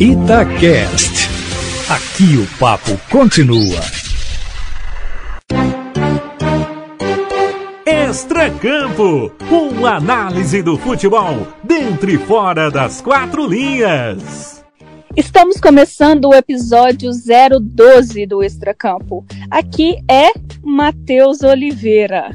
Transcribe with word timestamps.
Itacast. 0.00 1.28
Aqui 1.88 2.36
o 2.36 2.58
papo 2.58 2.98
continua. 3.08 3.80
Extracampo, 7.86 9.30
uma 9.48 9.94
análise 9.94 10.62
do 10.62 10.76
futebol 10.76 11.46
dentro 11.62 12.10
e 12.10 12.18
fora 12.18 12.72
das 12.72 13.00
quatro 13.00 13.46
linhas. 13.46 14.64
Estamos 15.16 15.60
começando 15.60 16.24
o 16.24 16.34
episódio 16.34 17.12
012 17.62 18.26
do 18.26 18.42
Extracampo. 18.42 19.24
Aqui 19.48 19.98
é 20.10 20.32
Matheus 20.60 21.42
Oliveira. 21.42 22.34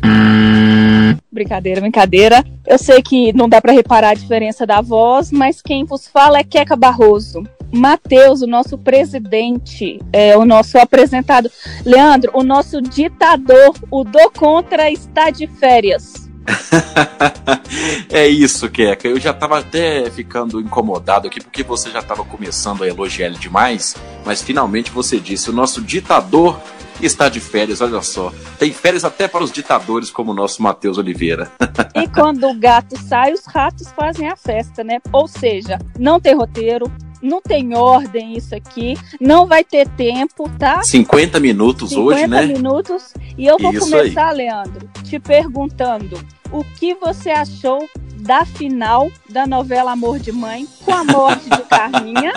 Brincadeira, 1.32 1.82
brincadeira. 1.82 2.44
Eu 2.66 2.78
sei 2.78 3.02
que 3.02 3.34
não 3.34 3.48
dá 3.48 3.62
para 3.62 3.74
reparar 3.74 4.10
a 4.10 4.14
diferença 4.14 4.66
da 4.66 4.82
voz, 4.82 5.32
mas 5.32 5.62
quem 5.62 5.86
vos 5.86 6.08
fala 6.08 6.40
é 6.40 6.44
Queca 6.44 6.76
Barroso. 6.76 7.44
Matheus, 7.72 8.42
o 8.42 8.48
nosso 8.48 8.78
presidente, 8.78 10.00
é 10.12 10.36
o 10.36 10.44
nosso 10.44 10.78
apresentado. 10.78 11.52
Leandro, 11.86 12.32
o 12.34 12.44
nosso 12.44 12.82
ditador, 12.82 13.76
o 13.92 14.04
do 14.04 14.32
contra, 14.32 14.90
está 14.90 15.30
de 15.30 15.46
férias. 15.46 16.30
é 18.10 18.28
isso, 18.28 18.70
Keka. 18.70 19.08
Eu 19.08 19.20
já 19.20 19.34
tava 19.34 19.60
até 19.60 20.10
ficando 20.10 20.60
incomodado 20.60 21.28
aqui 21.28 21.40
porque 21.42 21.64
você 21.64 21.90
já 21.92 22.02
tava 22.02 22.24
começando 22.24 22.84
a 22.84 22.88
elogiar 22.88 23.28
ele 23.28 23.38
demais, 23.38 23.96
mas 24.26 24.42
finalmente 24.42 24.92
você 24.92 25.20
disse: 25.20 25.50
o 25.50 25.54
nosso 25.54 25.82
ditador 25.82 26.60
está 27.02 27.30
de 27.30 27.40
férias, 27.40 27.82
olha 27.82 28.02
só. 28.02 28.32
Tem 28.58 28.72
férias 28.72 29.04
até 29.04 29.28
para 29.28 29.44
os 29.44 29.52
ditadores 29.52 30.10
como 30.10 30.32
o 30.32 30.36
nosso 30.36 30.62
Matheus 30.62 30.98
Oliveira. 30.98 31.52
e 31.96 32.08
quando 32.08 32.48
o 32.48 32.54
gato 32.54 32.98
sai, 32.98 33.34
os 33.34 33.46
ratos 33.46 33.92
fazem 33.92 34.28
a 34.28 34.36
festa, 34.36 34.84
né? 34.84 35.00
Ou 35.12 35.28
seja, 35.28 35.80
não 35.98 36.20
tem 36.20 36.36
roteiro, 36.36 36.92
não 37.22 37.42
tem 37.42 37.76
ordem 37.76 38.38
isso 38.38 38.56
aqui, 38.56 38.98
não 39.20 39.46
vai 39.46 39.64
ter 39.64 39.88
tempo, 39.90 40.50
tá? 40.58 40.84
50 40.84 41.40
minutos 41.40 41.90
50 41.90 42.06
hoje, 42.06 42.28
né? 42.28 42.42
50 42.42 42.58
minutos. 42.60 43.14
E 43.38 43.46
eu 43.46 43.58
vou 43.58 43.72
isso 43.74 43.90
começar, 43.90 44.30
aí. 44.30 44.38
Leandro, 44.38 44.90
te 45.04 45.20
perguntando 45.20 46.20
o 46.52 46.64
que 46.64 46.94
você 46.96 47.30
achou 47.30 47.88
da 48.20 48.46
final 48.46 49.10
da 49.30 49.48
novela 49.48 49.92
Amor 49.92 50.20
de 50.20 50.32
Mãe, 50.32 50.68
com 50.84 50.94
a 50.94 51.04
morte 51.04 51.50
de 51.50 51.62
Carminha 51.64 52.34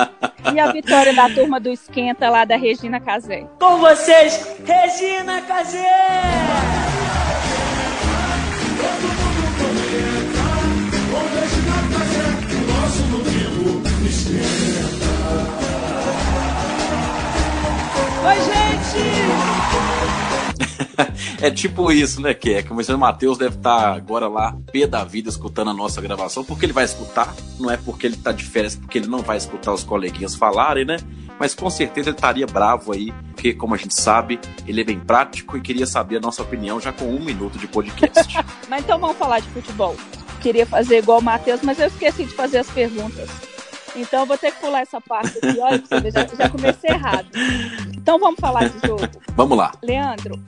e 0.55 0.61
a 0.61 0.71
vitória 0.73 1.13
da 1.15 1.29
turma 1.29 1.59
do 1.59 1.71
Esquenta 1.71 2.29
lá 2.31 2.45
da 2.45 2.57
Regina 2.57 3.01
Casé. 3.01 3.47
Com 3.59 3.79
vocês, 3.79 4.57
Regina 4.65 5.43
Casé! 5.43 5.83
Oi, 18.25 18.35
gente! 18.37 18.62
É 21.43 21.51
tipo 21.51 21.91
isso, 21.91 22.21
né, 22.21 22.33
Keca? 22.33 22.73
Mas 22.73 22.89
o 22.89 22.97
Matheus 22.97 23.37
deve 23.37 23.57
estar 23.57 23.81
tá 23.81 23.93
agora 23.93 24.29
lá, 24.29 24.57
pé 24.73 24.87
da 24.87 25.03
vida, 25.03 25.29
escutando 25.29 25.71
a 25.71 25.75
nossa 25.75 26.01
gravação, 26.01 26.45
porque 26.45 26.65
ele 26.65 26.73
vai 26.73 26.85
escutar, 26.85 27.35
não 27.59 27.69
é 27.69 27.77
porque 27.77 28.07
ele 28.07 28.17
tá 28.17 28.31
de 28.31 28.45
férias, 28.45 28.77
porque 28.77 28.99
ele 28.99 29.09
não 29.09 29.19
vai 29.19 29.37
escutar 29.37 29.73
os 29.73 29.83
coleguinhas 29.83 30.37
falarem, 30.37 30.85
né? 30.85 30.97
Mas 31.41 31.53
com 31.53 31.69
certeza 31.69 32.11
ele 32.11 32.17
estaria 32.17 32.47
bravo 32.47 32.93
aí, 32.93 33.13
porque, 33.35 33.53
como 33.53 33.75
a 33.75 33.77
gente 33.77 33.93
sabe, 33.93 34.39
ele 34.69 34.83
é 34.83 34.85
bem 34.85 35.01
prático 35.01 35.57
e 35.57 35.61
queria 35.61 35.85
saber 35.85 36.19
a 36.19 36.21
nossa 36.21 36.43
opinião 36.43 36.81
já 36.81 36.93
com 36.93 37.07
um 37.07 37.19
minuto 37.19 37.59
de 37.59 37.67
podcast. 37.67 38.39
mas 38.71 38.85
então 38.85 38.99
vamos 39.01 39.17
falar 39.17 39.41
de 39.41 39.49
futebol. 39.49 39.97
Queria 40.41 40.65
fazer 40.65 40.99
igual 40.99 41.19
o 41.19 41.23
Matheus, 41.23 41.61
mas 41.63 41.81
eu 41.81 41.89
esqueci 41.89 42.25
de 42.25 42.35
fazer 42.35 42.59
as 42.59 42.71
perguntas. 42.71 43.29
Então 43.97 44.21
eu 44.21 44.27
vou 44.27 44.39
ter 44.39 44.53
que 44.53 44.61
pular 44.61 44.83
essa 44.83 45.01
parte 45.01 45.39
aqui. 45.39 45.59
Olha 45.59 45.83
já, 46.13 46.27
já 46.37 46.49
comecei 46.49 46.91
errado. 46.91 47.27
Então 47.95 48.19
vamos 48.19 48.39
falar 48.39 48.69
de 48.69 48.87
jogo. 48.87 49.09
Vamos 49.35 49.59
lá. 49.59 49.73
Leandro, 49.83 50.41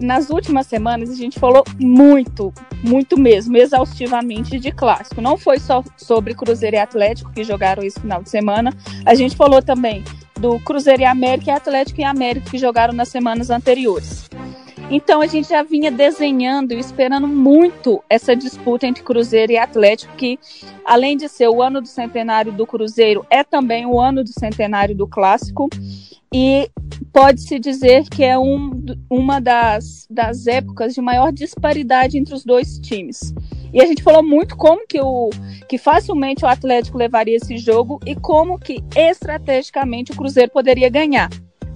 nas 0.00 0.30
últimas 0.30 0.66
semanas 0.66 1.10
a 1.10 1.14
gente 1.14 1.38
falou 1.38 1.62
muito, 1.78 2.52
muito 2.82 3.18
mesmo, 3.18 3.56
exaustivamente 3.56 4.58
de 4.58 4.72
clássico. 4.72 5.20
Não 5.20 5.36
foi 5.36 5.58
só 5.58 5.84
sobre 5.96 6.34
Cruzeiro 6.34 6.76
e 6.76 6.78
Atlético 6.78 7.32
que 7.32 7.44
jogaram 7.44 7.82
esse 7.82 8.00
final 8.00 8.22
de 8.22 8.30
semana. 8.30 8.72
A 9.04 9.14
gente 9.14 9.36
falou 9.36 9.62
também 9.62 10.02
do 10.38 10.58
Cruzeiro 10.60 11.02
e 11.02 11.04
América 11.04 11.50
e 11.50 11.54
Atlético 11.54 12.00
e 12.00 12.04
América 12.04 12.50
que 12.50 12.58
jogaram 12.58 12.94
nas 12.94 13.08
semanas 13.08 13.50
anteriores. 13.50 14.28
Então 14.90 15.20
a 15.20 15.26
gente 15.26 15.48
já 15.48 15.62
vinha 15.62 15.88
desenhando 15.88 16.72
e 16.72 16.78
esperando 16.80 17.28
muito 17.28 18.02
essa 18.10 18.34
disputa 18.34 18.88
entre 18.88 19.04
Cruzeiro 19.04 19.52
e 19.52 19.56
Atlético, 19.56 20.16
que 20.16 20.36
além 20.84 21.16
de 21.16 21.28
ser 21.28 21.48
o 21.48 21.62
ano 21.62 21.80
do 21.80 21.86
centenário 21.86 22.50
do 22.50 22.66
Cruzeiro, 22.66 23.24
é 23.30 23.44
também 23.44 23.86
o 23.86 24.00
ano 24.00 24.24
do 24.24 24.32
centenário 24.32 24.96
do 24.96 25.06
Clássico. 25.06 25.68
E 26.32 26.70
pode-se 27.12 27.58
dizer 27.58 28.08
que 28.08 28.22
é 28.22 28.38
um, 28.38 28.84
uma 29.10 29.40
das, 29.40 30.06
das 30.08 30.46
épocas 30.46 30.94
de 30.94 31.00
maior 31.00 31.32
disparidade 31.32 32.16
entre 32.16 32.34
os 32.34 32.44
dois 32.44 32.78
times. 32.78 33.34
E 33.72 33.80
a 33.80 33.86
gente 33.86 34.02
falou 34.02 34.22
muito 34.22 34.56
como 34.56 34.86
que, 34.86 35.00
o, 35.00 35.30
que 35.68 35.78
facilmente 35.78 36.44
o 36.44 36.48
Atlético 36.48 36.98
levaria 36.98 37.36
esse 37.36 37.58
jogo 37.58 38.00
e 38.06 38.14
como 38.14 38.58
que 38.58 38.82
estrategicamente 38.94 40.12
o 40.12 40.16
Cruzeiro 40.16 40.50
poderia 40.50 40.88
ganhar 40.88 41.30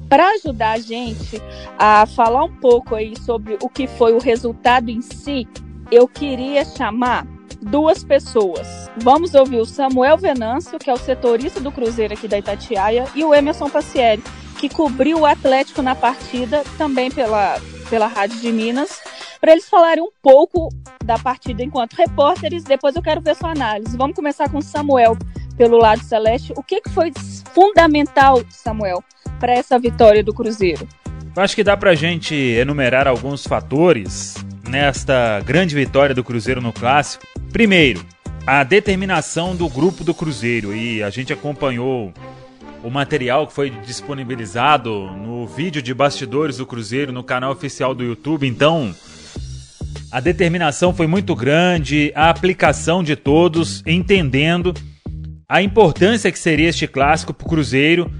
para 0.09 0.28
ajudar 0.31 0.72
a 0.72 0.78
gente 0.78 1.43
a 1.78 2.06
falar 2.06 2.44
um 2.44 2.56
pouco 2.56 2.94
aí 2.94 3.19
sobre 3.20 3.59
o 3.60 3.69
que 3.69 3.87
foi 3.87 4.12
o 4.12 4.20
resultado 4.20 4.88
em 4.88 5.00
si, 5.00 5.48
eu 5.91 6.06
queria 6.06 6.64
chamar 6.64 7.26
duas 7.60 8.04
pessoas. 8.04 8.91
Vamos 8.98 9.34
ouvir 9.34 9.59
o 9.59 9.64
Samuel 9.64 10.16
Venâncio, 10.16 10.78
que 10.78 10.91
é 10.91 10.93
o 10.93 10.98
setorista 10.98 11.60
do 11.60 11.72
Cruzeiro 11.72 12.14
aqui 12.14 12.28
da 12.28 12.38
Itatiaia, 12.38 13.06
e 13.14 13.25
o 13.25 13.34
Emerson 13.34 13.69
Passieri, 13.69 14.22
que 14.69 14.75
cobriu 14.75 15.20
o 15.20 15.26
Atlético 15.26 15.82
na 15.82 15.94
partida, 15.94 16.64
também 16.78 17.10
pela, 17.10 17.60
pela 17.91 18.06
Rádio 18.06 18.41
de 18.41 18.50
Minas, 18.50 18.98
para 19.38 19.52
eles 19.52 19.69
falarem 19.69 20.02
um 20.02 20.08
pouco 20.22 20.70
da 21.04 21.19
partida 21.19 21.62
enquanto 21.62 21.92
repórteres. 21.92 22.64
Depois 22.64 22.97
eu 22.97 23.02
quero 23.02 23.20
ver 23.20 23.36
sua 23.36 23.50
análise. 23.50 23.94
Vamos 23.94 24.16
começar 24.16 24.48
com 24.48 24.62
Samuel 24.62 25.19
pelo 25.58 25.76
lado 25.76 26.02
celeste. 26.02 26.54
O 26.56 26.62
que, 26.62 26.80
que 26.80 26.88
foi 26.88 27.12
fundamental, 27.52 28.42
Samuel, 28.48 29.04
para 29.38 29.52
essa 29.52 29.78
vitória 29.78 30.25
do 30.25 30.32
Cruzeiro? 30.32 30.88
Eu 31.36 31.42
acho 31.42 31.54
que 31.54 31.62
dá 31.62 31.76
para 31.76 31.91
a 31.91 31.94
gente 31.94 32.34
enumerar 32.34 33.06
alguns 33.06 33.46
fatores 33.46 34.34
nesta 34.66 35.41
grande 35.41 35.75
vitória 35.75 36.14
do 36.14 36.25
Cruzeiro 36.25 36.62
no 36.62 36.72
Clássico. 36.72 37.26
Primeiro, 37.52 38.02
a 38.46 38.64
determinação 38.64 39.54
do 39.54 39.69
grupo 39.69 40.02
do 40.02 40.14
Cruzeiro 40.14 40.75
e 40.75 41.02
a 41.02 41.10
gente 41.10 41.34
acompanhou 41.34 42.14
o 42.84 42.90
material 42.90 43.46
que 43.46 43.54
foi 43.54 43.70
disponibilizado 43.70 45.06
no 45.16 45.46
vídeo 45.46 45.80
de 45.80 45.94
bastidores 45.94 46.58
do 46.58 46.66
Cruzeiro 46.66 47.10
no 47.10 47.24
canal 47.24 47.50
oficial 47.50 47.94
do 47.94 48.04
YouTube. 48.04 48.46
Então, 48.46 48.94
a 50.12 50.20
determinação 50.20 50.92
foi 50.92 51.06
muito 51.06 51.34
grande, 51.34 52.12
a 52.14 52.28
aplicação 52.28 53.02
de 53.02 53.16
todos, 53.16 53.82
entendendo 53.86 54.74
a 55.48 55.62
importância 55.62 56.30
que 56.30 56.38
seria 56.38 56.68
este 56.68 56.86
clássico 56.86 57.32
para 57.32 57.46
o 57.46 57.48
Cruzeiro 57.48 58.12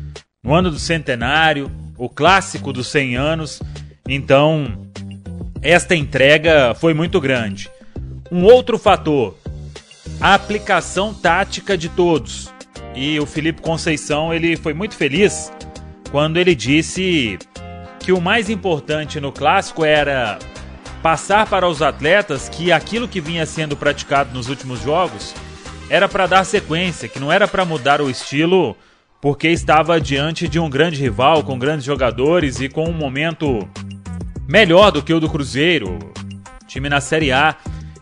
no 0.43 0.55
ano 0.55 0.71
do 0.71 0.79
centenário, 0.79 1.71
o 1.99 2.09
clássico 2.09 2.73
dos 2.73 2.87
100 2.89 3.17
anos. 3.17 3.63
Então, 4.09 4.89
esta 5.61 5.95
entrega 5.95 6.75
foi 6.75 6.95
muito 6.95 7.21
grande. 7.21 7.71
Um 8.33 8.45
outro 8.45 8.79
fator, 8.79 9.37
a 10.19 10.33
aplicação 10.33 11.13
tática 11.13 11.77
de 11.77 11.91
todos. 11.91 12.54
E 12.95 13.19
o 13.19 13.27
Felipe 13.27 13.61
Conceição, 13.61 14.33
ele 14.33 14.57
foi 14.57 14.73
muito 14.73 14.95
feliz 14.97 15.53
quando 16.11 16.37
ele 16.37 16.55
disse 16.55 17.39
que 17.99 18.13
o 18.13 18.21
mais 18.21 18.49
importante 18.49 19.21
no 19.21 19.33
clássico 19.33 19.85
era 19.85 20.39
passar 21.03 21.47
para 21.47 21.69
os 21.69 21.83
atletas 21.83 22.49
que 22.49 22.71
aquilo 22.71 23.09
que 23.09 23.21
vinha 23.21 23.45
sendo 23.45 23.77
praticado 23.77 24.33
nos 24.33 24.49
últimos 24.49 24.81
jogos 24.81 25.35
era 25.91 26.09
para 26.09 26.27
dar 26.27 26.45
sequência, 26.45 27.09
que 27.09 27.19
não 27.19 27.31
era 27.31 27.47
para 27.47 27.65
mudar 27.65 28.01
o 28.01 28.09
estilo 28.09 28.77
porque 29.21 29.49
estava 29.49 30.01
diante 30.01 30.47
de 30.47 30.59
um 30.61 30.69
grande 30.69 31.01
rival 31.01 31.43
com 31.43 31.59
grandes 31.59 31.85
jogadores 31.85 32.61
e 32.61 32.69
com 32.69 32.85
um 32.85 32.93
momento 32.93 33.67
melhor 34.47 34.93
do 34.93 35.03
que 35.03 35.15
o 35.15 35.19
do 35.19 35.31
Cruzeiro, 35.31 35.99
time 36.67 36.91
na 36.91 37.01
Série 37.01 37.33
A. 37.33 37.57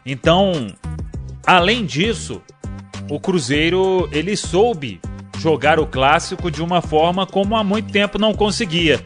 Então, 0.04 0.74
além 1.46 1.86
disso, 1.86 2.42
o 3.08 3.20
Cruzeiro 3.20 4.08
ele 4.12 4.36
soube 4.36 5.00
jogar 5.38 5.80
o 5.80 5.86
clássico 5.86 6.50
de 6.50 6.62
uma 6.62 6.80
forma 6.80 7.26
como 7.26 7.56
há 7.56 7.64
muito 7.64 7.90
tempo 7.92 8.18
não 8.18 8.32
conseguia. 8.32 9.00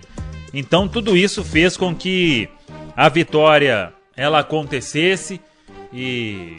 Então, 0.52 0.88
tudo 0.88 1.16
isso 1.16 1.44
fez 1.44 1.76
com 1.76 1.94
que 1.94 2.48
a 2.96 3.08
vitória 3.08 3.92
ela 4.16 4.40
acontecesse 4.40 5.40
e 5.92 6.56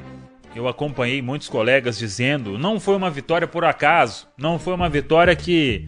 eu 0.55 0.67
acompanhei 0.67 1.21
muitos 1.21 1.49
colegas 1.49 1.97
dizendo, 1.97 2.57
não 2.57 2.79
foi 2.79 2.95
uma 2.95 3.09
vitória 3.09 3.47
por 3.47 3.63
acaso, 3.63 4.27
não 4.37 4.57
foi 4.57 4.73
uma 4.73 4.89
vitória 4.89 5.35
que 5.35 5.87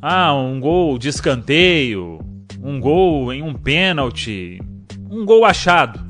ah, 0.00 0.34
um 0.34 0.58
gol 0.60 0.98
de 0.98 1.08
escanteio, 1.08 2.18
um 2.62 2.80
gol 2.80 3.32
em 3.32 3.42
um 3.42 3.54
pênalti, 3.54 4.60
um 5.10 5.24
gol 5.24 5.44
achado, 5.44 6.06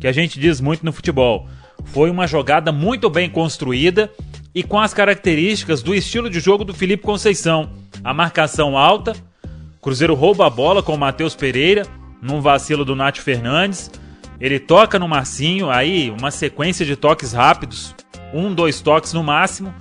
que 0.00 0.06
a 0.06 0.12
gente 0.12 0.38
diz 0.38 0.60
muito 0.60 0.84
no 0.84 0.92
futebol. 0.92 1.48
Foi 1.86 2.10
uma 2.10 2.26
jogada 2.26 2.72
muito 2.72 3.10
bem 3.10 3.28
construída, 3.28 4.10
e 4.54 4.62
com 4.62 4.78
as 4.78 4.92
características 4.92 5.82
do 5.82 5.94
estilo 5.94 6.28
de 6.28 6.38
jogo 6.38 6.64
do 6.64 6.74
Felipe 6.74 7.02
Conceição. 7.02 7.70
A 8.04 8.12
marcação 8.12 8.76
alta, 8.76 9.14
Cruzeiro 9.80 10.14
rouba 10.14 10.46
a 10.46 10.50
bola 10.50 10.82
com 10.82 10.94
o 10.94 10.98
Matheus 10.98 11.34
Pereira, 11.34 11.86
num 12.20 12.40
vacilo 12.40 12.84
do 12.84 12.94
Nath 12.94 13.18
Fernandes. 13.18 13.90
Ele 14.40 14.58
toca 14.60 14.98
no 14.98 15.08
Marcinho, 15.08 15.70
aí 15.70 16.10
uma 16.10 16.30
sequência 16.30 16.84
de 16.84 16.96
toques 16.96 17.32
rápidos, 17.32 17.94
um, 18.32 18.54
dois 18.54 18.80
toques 18.80 19.12
no 19.12 19.22
máximo. 19.22 19.74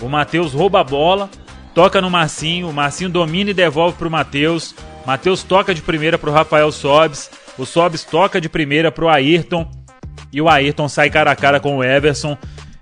O 0.00 0.08
Matheus 0.08 0.52
rouba 0.52 0.80
a 0.80 0.84
bola, 0.84 1.30
toca 1.74 2.00
no 2.00 2.10
Marcinho, 2.10 2.68
o 2.68 2.72
Marcinho 2.72 3.10
domina 3.10 3.50
e 3.50 3.54
devolve 3.54 3.96
para 3.96 4.08
o 4.08 4.10
Matheus. 4.10 4.74
Matheus 5.06 5.42
toca 5.42 5.74
de 5.74 5.82
primeira 5.82 6.18
para 6.18 6.30
o 6.30 6.32
Rafael 6.32 6.70
Sobes, 6.70 7.30
o 7.58 7.64
Sobes 7.64 8.04
toca 8.04 8.40
de 8.40 8.48
primeira 8.48 8.92
para 8.92 9.04
o 9.04 9.08
Ayrton 9.08 9.68
e 10.32 10.40
o 10.40 10.48
Ayrton 10.48 10.88
sai 10.88 11.10
cara 11.10 11.30
a 11.30 11.36
cara 11.36 11.60
com 11.60 11.78
o 11.78 11.84
Everson 11.84 12.36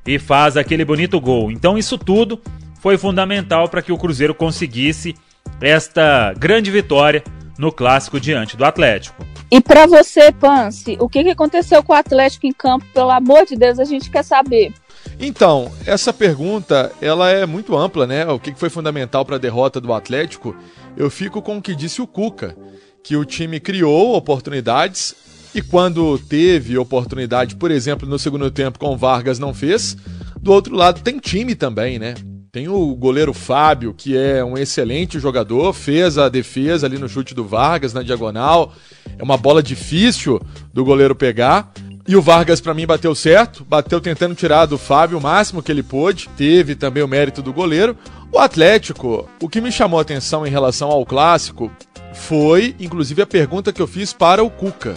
e 0.06 0.19
faz 0.19 0.56
aquele 0.56 0.85
bonito 0.85 1.20
gol. 1.20 1.50
Então 1.50 1.79
isso 1.79 1.96
tudo 1.96 2.41
foi 2.81 2.99
fundamental 2.99 3.69
para 3.69 3.82
que 3.82 3.93
o 3.93 3.99
Cruzeiro 3.99 4.35
conseguisse 4.35 5.14
esta 5.61 6.35
grande 6.35 6.70
vitória 6.70 7.23
no 7.58 7.73
clássico 7.73 8.20
diante 8.20 8.56
do 8.56 8.64
Atlético. 8.64 9.25
E 9.50 9.61
para 9.61 9.87
você, 9.87 10.32
Pance, 10.32 10.96
o 10.99 11.08
que, 11.08 11.23
que 11.23 11.31
aconteceu 11.31 11.82
com 11.82 11.93
o 11.93 11.96
Atlético 11.96 12.46
em 12.46 12.52
campo? 12.52 12.85
Pelo 12.93 13.11
amor 13.11 13.46
de 13.46 13.56
Deus, 13.56 13.79
a 13.79 13.85
gente 13.85 14.11
quer 14.11 14.25
saber. 14.25 14.73
Então, 15.19 15.70
essa 15.87 16.12
pergunta 16.12 16.91
ela 17.00 17.31
é 17.31 17.46
muito 17.46 17.76
ampla, 17.76 18.06
né? 18.06 18.26
O 18.26 18.38
que 18.38 18.55
foi 18.55 18.69
fundamental 18.69 19.25
para 19.25 19.37
a 19.37 19.38
derrota 19.38 19.81
do 19.81 19.93
Atlético? 19.93 20.56
Eu 20.96 21.08
fico 21.08 21.41
com 21.41 21.58
o 21.58 21.62
que 21.62 21.75
disse 21.75 22.02
o 22.02 22.06
Cuca, 22.06 22.56
que 23.02 23.17
o 23.17 23.25
time 23.25 23.61
criou 23.61 24.17
oportunidades 24.17 25.14
e 25.54 25.62
quando 25.62 26.18
teve 26.18 26.76
oportunidade, 26.76 27.54
por 27.54 27.70
exemplo, 27.70 28.08
no 28.08 28.18
segundo 28.18 28.50
tempo 28.50 28.78
com 28.78 28.96
Vargas 28.96 29.38
não 29.38 29.54
fez. 29.54 29.96
Do 30.40 30.52
outro 30.52 30.74
lado 30.74 31.00
tem 31.00 31.18
time 31.18 31.54
também, 31.54 31.98
né? 31.98 32.14
Tem 32.50 32.68
o 32.68 32.94
goleiro 32.94 33.32
Fábio, 33.32 33.94
que 33.94 34.16
é 34.16 34.44
um 34.44 34.56
excelente 34.56 35.18
jogador, 35.18 35.72
fez 35.72 36.18
a 36.18 36.28
defesa 36.28 36.86
ali 36.86 36.98
no 36.98 37.08
chute 37.08 37.34
do 37.34 37.44
Vargas 37.44 37.92
na 37.92 38.02
diagonal. 38.02 38.72
É 39.18 39.22
uma 39.22 39.36
bola 39.36 39.62
difícil 39.62 40.40
do 40.72 40.84
goleiro 40.84 41.14
pegar. 41.14 41.72
E 42.06 42.14
o 42.14 42.22
Vargas, 42.22 42.60
para 42.60 42.74
mim, 42.74 42.86
bateu 42.86 43.14
certo, 43.14 43.64
bateu 43.64 44.00
tentando 44.00 44.34
tirar 44.34 44.66
do 44.66 44.76
Fábio 44.76 45.18
o 45.18 45.20
máximo 45.20 45.62
que 45.62 45.72
ele 45.72 45.82
pôde. 45.82 46.28
Teve 46.36 46.74
também 46.74 47.02
o 47.02 47.08
mérito 47.08 47.40
do 47.40 47.52
goleiro. 47.52 47.96
O 48.30 48.38
Atlético, 48.38 49.28
o 49.40 49.48
que 49.48 49.60
me 49.60 49.72
chamou 49.72 49.98
a 49.98 50.02
atenção 50.02 50.46
em 50.46 50.50
relação 50.50 50.90
ao 50.90 51.06
clássico 51.06 51.72
foi, 52.12 52.76
inclusive, 52.78 53.22
a 53.22 53.26
pergunta 53.26 53.72
que 53.72 53.80
eu 53.80 53.86
fiz 53.86 54.12
para 54.12 54.44
o 54.44 54.50
Cuca. 54.50 54.94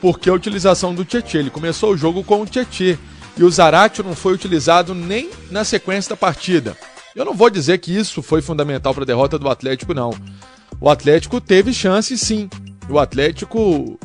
Por 0.00 0.18
que 0.18 0.30
a 0.30 0.34
utilização 0.34 0.94
do 0.94 1.04
Tietchan? 1.04 1.38
Ele 1.38 1.50
começou 1.50 1.92
o 1.92 1.96
jogo 1.96 2.24
com 2.24 2.40
o 2.40 2.46
Tietchan 2.46 2.98
e 3.36 3.44
o 3.44 3.50
Zaratio 3.50 4.02
não 4.02 4.14
foi 4.14 4.32
utilizado 4.32 4.94
nem 4.94 5.30
na 5.50 5.64
sequência 5.64 6.10
da 6.10 6.16
partida. 6.16 6.76
Eu 7.14 7.24
não 7.24 7.34
vou 7.34 7.50
dizer 7.50 7.78
que 7.78 7.94
isso 7.94 8.22
foi 8.22 8.40
fundamental 8.40 8.94
para 8.94 9.02
a 9.02 9.06
derrota 9.06 9.38
do 9.38 9.48
Atlético, 9.48 9.92
não. 9.92 10.14
O 10.80 10.88
Atlético 10.88 11.40
teve 11.40 11.72
chance, 11.72 12.16
sim. 12.16 12.48
O 12.88 12.98
Atlético 12.98 13.98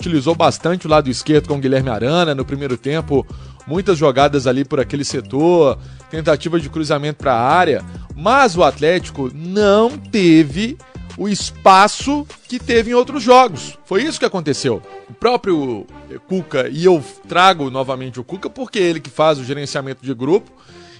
utilizou 0.00 0.34
bastante 0.34 0.86
o 0.86 0.90
lado 0.90 1.10
esquerdo 1.10 1.48
com 1.48 1.56
o 1.56 1.60
Guilherme 1.60 1.90
Arana 1.90 2.34
no 2.34 2.44
primeiro 2.44 2.76
tempo, 2.76 3.26
muitas 3.66 3.98
jogadas 3.98 4.46
ali 4.46 4.64
por 4.64 4.80
aquele 4.80 5.04
setor, 5.04 5.78
tentativa 6.10 6.58
de 6.58 6.70
cruzamento 6.70 7.18
para 7.18 7.34
a 7.34 7.40
área, 7.40 7.84
mas 8.16 8.56
o 8.56 8.62
Atlético 8.62 9.30
não 9.34 9.98
teve 9.98 10.78
o 11.18 11.28
espaço 11.28 12.26
que 12.46 12.58
teve 12.58 12.92
em 12.92 12.94
outros 12.94 13.22
jogos. 13.22 13.76
Foi 13.84 14.04
isso 14.04 14.18
que 14.18 14.24
aconteceu. 14.24 14.80
O 15.10 15.14
próprio 15.14 15.84
Cuca, 16.28 16.68
e 16.70 16.84
eu 16.84 17.02
trago 17.28 17.70
novamente 17.70 18.20
o 18.20 18.24
Cuca 18.24 18.48
porque 18.48 18.78
é 18.78 18.82
ele 18.82 19.00
que 19.00 19.10
faz 19.10 19.38
o 19.38 19.44
gerenciamento 19.44 20.04
de 20.04 20.14
grupo 20.14 20.50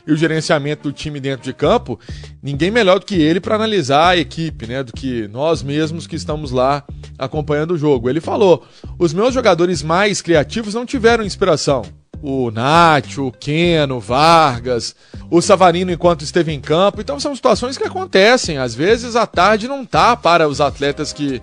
e 0.06 0.12
o 0.12 0.17
gerenciamento 0.17 0.85
do 0.85 0.93
time 0.93 1.20
dentro 1.20 1.44
de 1.44 1.53
campo, 1.53 2.00
ninguém 2.43 2.70
melhor 2.70 2.99
do 2.99 3.06
que 3.06 3.15
ele 3.15 3.41
para 3.41 3.55
analisar 3.55 4.09
a 4.09 4.17
equipe, 4.17 4.67
né? 4.67 4.82
Do 4.82 4.93
que 4.93 5.29
nós 5.29 5.62
mesmos 5.62 6.06
que 6.06 6.17
estamos 6.17 6.50
lá 6.50 6.82
acompanhando 7.19 7.73
o 7.73 7.79
jogo. 7.79 8.09
Ele 8.09 8.20
falou: 8.20 8.67
os 8.99 9.12
meus 9.12 9.35
jogadores 9.35 9.82
mais 9.82 10.23
criativos 10.23 10.75
não 10.75 10.87
tiveram 10.87 11.25
inspiração 11.25 11.82
o 12.23 12.50
Nacho, 12.50 13.26
o 13.26 13.32
Keno, 13.32 14.00
Vargas, 14.00 14.94
o 15.31 15.41
Savarino 15.41 15.93
enquanto 15.93 16.23
esteve 16.23 16.53
em 16.53 16.61
campo. 16.61 17.00
Então 17.00 17.20
são 17.20 17.35
situações 17.35 17.79
que 17.79 17.85
acontecem. 17.85 18.59
Às 18.59 18.75
vezes 18.75 19.17
a 19.17 19.26
tarde 19.26 19.69
não 19.69 19.85
tá 19.85 20.17
para 20.17 20.49
os 20.49 20.61
atletas 20.61 21.12
que 21.12 21.41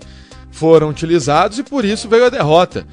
foram 0.50 0.88
utilizados 0.88 1.58
e 1.58 1.62
por 1.62 1.84
isso 1.84 2.08
veio 2.08 2.26
a 2.26 2.30
derrota. 2.30 2.86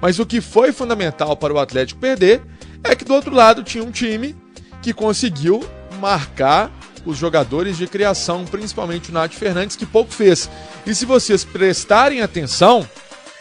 Mas 0.00 0.18
o 0.18 0.26
que 0.26 0.40
foi 0.40 0.72
fundamental 0.72 1.36
para 1.36 1.52
o 1.52 1.58
Atlético 1.58 2.00
perder 2.00 2.42
é 2.84 2.94
que 2.94 3.04
do 3.04 3.14
outro 3.14 3.34
lado 3.34 3.62
tinha 3.62 3.82
um 3.82 3.90
time 3.90 4.36
que 4.82 4.92
conseguiu 4.92 5.64
marcar 6.00 6.70
os 7.04 7.16
jogadores 7.16 7.78
de 7.78 7.86
criação, 7.86 8.44
principalmente 8.44 9.10
o 9.10 9.14
Nath 9.14 9.32
Fernandes, 9.32 9.76
que 9.76 9.86
pouco 9.86 10.12
fez. 10.12 10.50
E 10.84 10.94
se 10.94 11.06
vocês 11.06 11.44
prestarem 11.44 12.20
atenção 12.20 12.86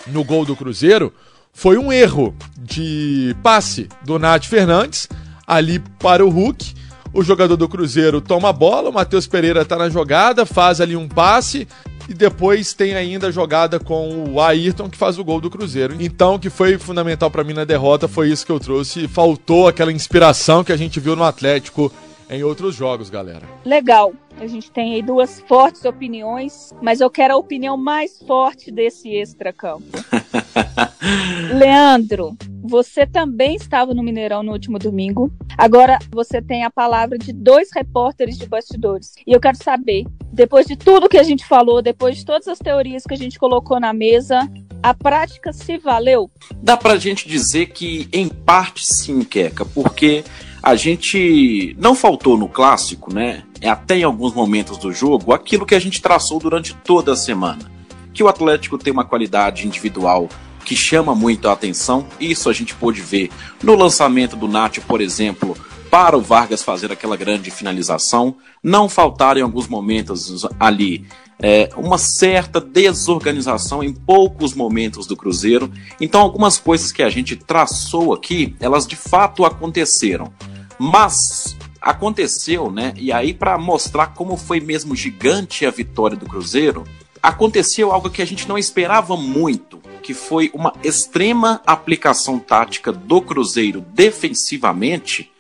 no 0.08 0.24
gol 0.24 0.46
do 0.46 0.56
Cruzeiro, 0.56 1.12
foi 1.56 1.78
um 1.78 1.92
erro 1.92 2.36
de 2.58 3.34
passe 3.42 3.88
do 4.04 4.20
Nath 4.20 4.44
Fernandes 4.44 5.08
ali 5.48 5.80
para 5.98 6.24
o 6.24 6.30
Hulk. 6.30 6.76
O 7.14 7.24
jogador 7.24 7.56
do 7.56 7.70
Cruzeiro 7.70 8.20
toma 8.20 8.50
a 8.50 8.54
bola, 8.54 8.90
o 8.90 8.94
Matheus 8.94 9.26
Pereira 9.26 9.62
está 9.62 9.78
na 9.78 9.90
jogada, 9.90 10.46
faz 10.46 10.82
ali 10.82 10.98
um 10.98 11.08
passe 11.08 11.66
e 12.10 12.14
depois 12.14 12.74
tem 12.74 12.94
ainda 12.94 13.28
a 13.28 13.32
jogada 13.32 13.80
com 13.80 14.34
o 14.34 14.42
Ayrton 14.42 14.90
que 14.90 14.98
faz 14.98 15.18
o 15.18 15.24
gol 15.24 15.40
do 15.40 15.50
Cruzeiro. 15.50 15.96
Então, 15.98 16.36
o 16.36 16.40
que 16.40 16.50
foi 16.50 16.78
fundamental 16.78 17.32
para 17.32 17.44
mim 17.44 17.54
na 17.54 17.64
derrota 17.64 18.06
foi 18.06 18.30
isso 18.30 18.46
que 18.46 18.52
eu 18.52 18.60
trouxe. 18.60 19.08
Faltou 19.08 19.70
aquela 19.70 19.94
inspiração 19.94 20.62
que 20.62 20.74
a 20.74 20.78
gente 20.78 21.00
viu 21.00 21.16
no 21.16 21.24
Atlético 21.24 21.90
em 22.30 22.44
outros 22.44 22.76
jogos, 22.76 23.10
galera. 23.10 23.48
Legal. 23.64 24.14
A 24.38 24.48
gente 24.48 24.70
tem 24.72 24.96
aí 24.96 25.02
duas 25.02 25.40
fortes 25.42 25.86
opiniões, 25.86 26.74
mas 26.82 27.00
eu 27.00 27.10
quero 27.10 27.34
a 27.34 27.38
opinião 27.38 27.78
mais 27.78 28.22
forte 28.26 28.70
desse 28.72 29.10
extra-campo. 29.10 29.86
Leandro, 31.58 32.36
você 32.64 33.06
também 33.06 33.56
estava 33.56 33.94
no 33.94 34.04
Mineirão 34.04 34.44
no 34.44 34.52
último 34.52 34.78
domingo. 34.78 35.32
Agora 35.58 36.00
você 36.12 36.42
tem 36.42 36.64
a 36.64 36.70
palavra 36.70 37.18
de 37.18 37.32
dois 37.32 37.70
repórteres 37.74 38.38
de 38.38 38.48
bastidores. 38.48 39.14
E 39.26 39.32
eu 39.32 39.40
quero 39.40 39.56
saber, 39.56 40.06
depois 40.34 40.66
de 40.66 40.76
tudo 40.76 41.08
que 41.08 41.18
a 41.18 41.24
gente 41.24 41.46
falou, 41.46 41.82
depois 41.82 42.18
de 42.18 42.26
todas 42.26 42.48
as 42.48 42.60
teorias 42.60 43.04
que 43.04 43.14
a 43.14 43.18
gente 43.18 43.40
colocou 43.40 43.80
na 43.80 43.94
mesa, 43.94 44.50
a 44.84 44.94
prática 44.94 45.54
se 45.54 45.78
valeu? 45.78 46.30
Dá 46.62 46.76
pra 46.76 46.98
gente 46.98 47.28
dizer 47.28 47.68
que 47.68 48.10
em 48.12 48.28
parte 48.28 48.86
sim, 48.86 49.24
Queca, 49.24 49.66
porque 49.66 50.24
a 50.66 50.76
gente 50.76 51.78
não 51.80 51.94
faltou 51.94 52.36
no 52.36 52.50
clássico, 52.50 53.14
né? 53.14 53.44
É 53.62 53.70
até 53.70 54.00
em 54.00 54.04
alguns 54.04 54.34
momentos 54.34 54.80
do 54.80 54.92
jogo, 54.92 55.32
aquilo 55.32 55.64
que 55.64 55.76
a 55.76 55.80
gente 55.80 56.02
traçou 56.02 56.40
durante 56.40 56.74
toda 56.74 57.14
a 57.14 57.16
semana. 57.16 57.72
Que 58.12 58.24
o 58.24 58.28
Atlético 58.28 58.76
tem 58.76 58.92
uma 58.92 59.06
qualidade 59.06 59.68
individual 59.68 60.28
que 60.66 60.76
chama 60.76 61.14
muito 61.14 61.48
a 61.48 61.54
atenção. 61.54 62.08
Isso 62.20 62.50
a 62.50 62.54
gente 62.54 62.74
pôde 62.74 63.00
ver 63.00 63.30
no 63.62 63.76
lançamento 63.76 64.36
do 64.36 64.48
Nath, 64.48 64.80
por 64.88 65.02
exemplo, 65.02 65.56
para 65.92 66.18
o 66.18 66.22
Vargas 66.22 66.64
fazer 66.64 66.92
aquela 66.92 67.16
grande 67.16 67.52
finalização. 67.52 68.36
Não 68.64 68.90
faltaram 68.90 69.42
em 69.42 69.44
alguns 69.44 69.68
momentos 69.68 70.48
ali 70.60 71.06
é, 71.40 71.70
uma 71.78 72.00
certa 72.00 72.60
desorganização 72.60 73.84
em 73.84 73.94
poucos 73.94 74.56
momentos 74.56 75.06
do 75.06 75.16
Cruzeiro. 75.16 75.72
Então, 76.02 76.22
algumas 76.22 76.58
coisas 76.58 76.92
que 76.92 77.04
a 77.04 77.10
gente 77.12 77.36
traçou 77.36 78.14
aqui, 78.14 78.56
elas 78.60 78.88
de 78.88 78.96
fato 78.96 79.46
aconteceram. 79.46 80.34
Mas 80.78 81.56
aconteceu, 81.82 82.72
né? 82.72 82.94
E 82.98 83.12
aí, 83.12 83.34
para 83.34 83.58
mostrar 83.58 84.08
como 84.08 84.36
foi 84.38 84.60
mesmo 84.60 84.96
gigante 84.96 85.66
a 85.66 85.72
vitória 85.72 86.18
do 86.18 86.26
Cruzeiro, 86.26 86.84
aconteceu 87.22 87.92
algo 87.92 88.10
que 88.10 88.22
a 88.22 88.26
gente 88.26 88.48
não 88.48 88.58
esperava 88.58 89.16
muito, 89.16 89.80
que 90.02 90.14
foi 90.14 90.52
uma 90.54 90.74
extrema 90.84 91.62
aplicação 91.66 92.40
tática 92.40 92.92
do 92.92 93.22
Cruzeiro 93.22 93.86
defensivamente 93.94 95.32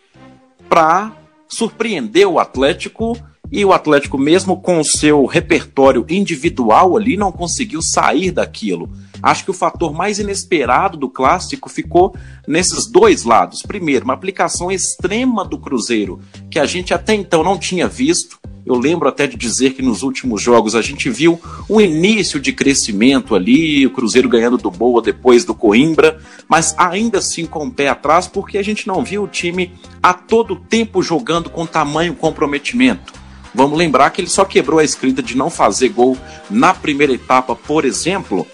para 0.69 1.11
surpreender 1.47 2.27
o 2.27 2.39
Atlético 2.39 3.17
e 3.51 3.63
o 3.63 3.71
Atlético, 3.71 4.17
mesmo 4.17 4.59
com 4.59 4.79
o 4.79 4.85
seu 4.85 5.25
repertório 5.25 6.05
individual 6.09 6.97
ali, 6.97 7.15
não 7.15 7.31
conseguiu 7.31 7.81
sair 7.81 8.31
daquilo. 8.31 8.89
Acho 9.25 9.43
que 9.43 9.49
o 9.49 9.55
fator 9.55 9.91
mais 9.91 10.19
inesperado 10.19 10.99
do 10.99 11.09
clássico 11.09 11.67
ficou 11.67 12.15
nesses 12.47 12.85
dois 12.85 13.23
lados. 13.23 13.63
Primeiro, 13.63 14.05
uma 14.05 14.13
aplicação 14.13 14.71
extrema 14.71 15.43
do 15.43 15.57
Cruzeiro, 15.57 16.19
que 16.51 16.59
a 16.59 16.65
gente 16.67 16.93
até 16.93 17.15
então 17.15 17.43
não 17.43 17.57
tinha 17.57 17.87
visto. 17.87 18.37
Eu 18.63 18.75
lembro 18.75 19.09
até 19.09 19.25
de 19.25 19.35
dizer 19.35 19.73
que 19.73 19.81
nos 19.81 20.03
últimos 20.03 20.43
jogos 20.43 20.75
a 20.75 20.81
gente 20.83 21.09
viu 21.09 21.41
um 21.67 21.81
início 21.81 22.39
de 22.39 22.53
crescimento 22.53 23.33
ali, 23.33 23.87
o 23.87 23.89
Cruzeiro 23.89 24.29
ganhando 24.29 24.59
do 24.59 24.69
Boa 24.69 25.01
depois 25.01 25.43
do 25.43 25.55
Coimbra, 25.55 26.19
mas 26.47 26.75
ainda 26.77 27.17
assim 27.17 27.47
com 27.47 27.65
o 27.65 27.71
pé 27.71 27.87
atrás, 27.87 28.27
porque 28.27 28.59
a 28.59 28.63
gente 28.63 28.85
não 28.85 29.03
viu 29.03 29.23
o 29.23 29.27
time 29.27 29.73
a 30.03 30.13
todo 30.13 30.55
tempo 30.55 31.01
jogando 31.01 31.49
com 31.49 31.65
tamanho 31.65 32.13
comprometimento. 32.13 33.11
Vamos 33.55 33.75
lembrar 33.75 34.11
que 34.11 34.21
ele 34.21 34.29
só 34.29 34.45
quebrou 34.45 34.77
a 34.77 34.83
escrita 34.83 35.23
de 35.23 35.35
não 35.35 35.49
fazer 35.49 35.89
gol 35.89 36.15
na 36.47 36.75
primeira 36.75 37.13
etapa, 37.13 37.55
por 37.55 37.85
exemplo, 37.85 38.45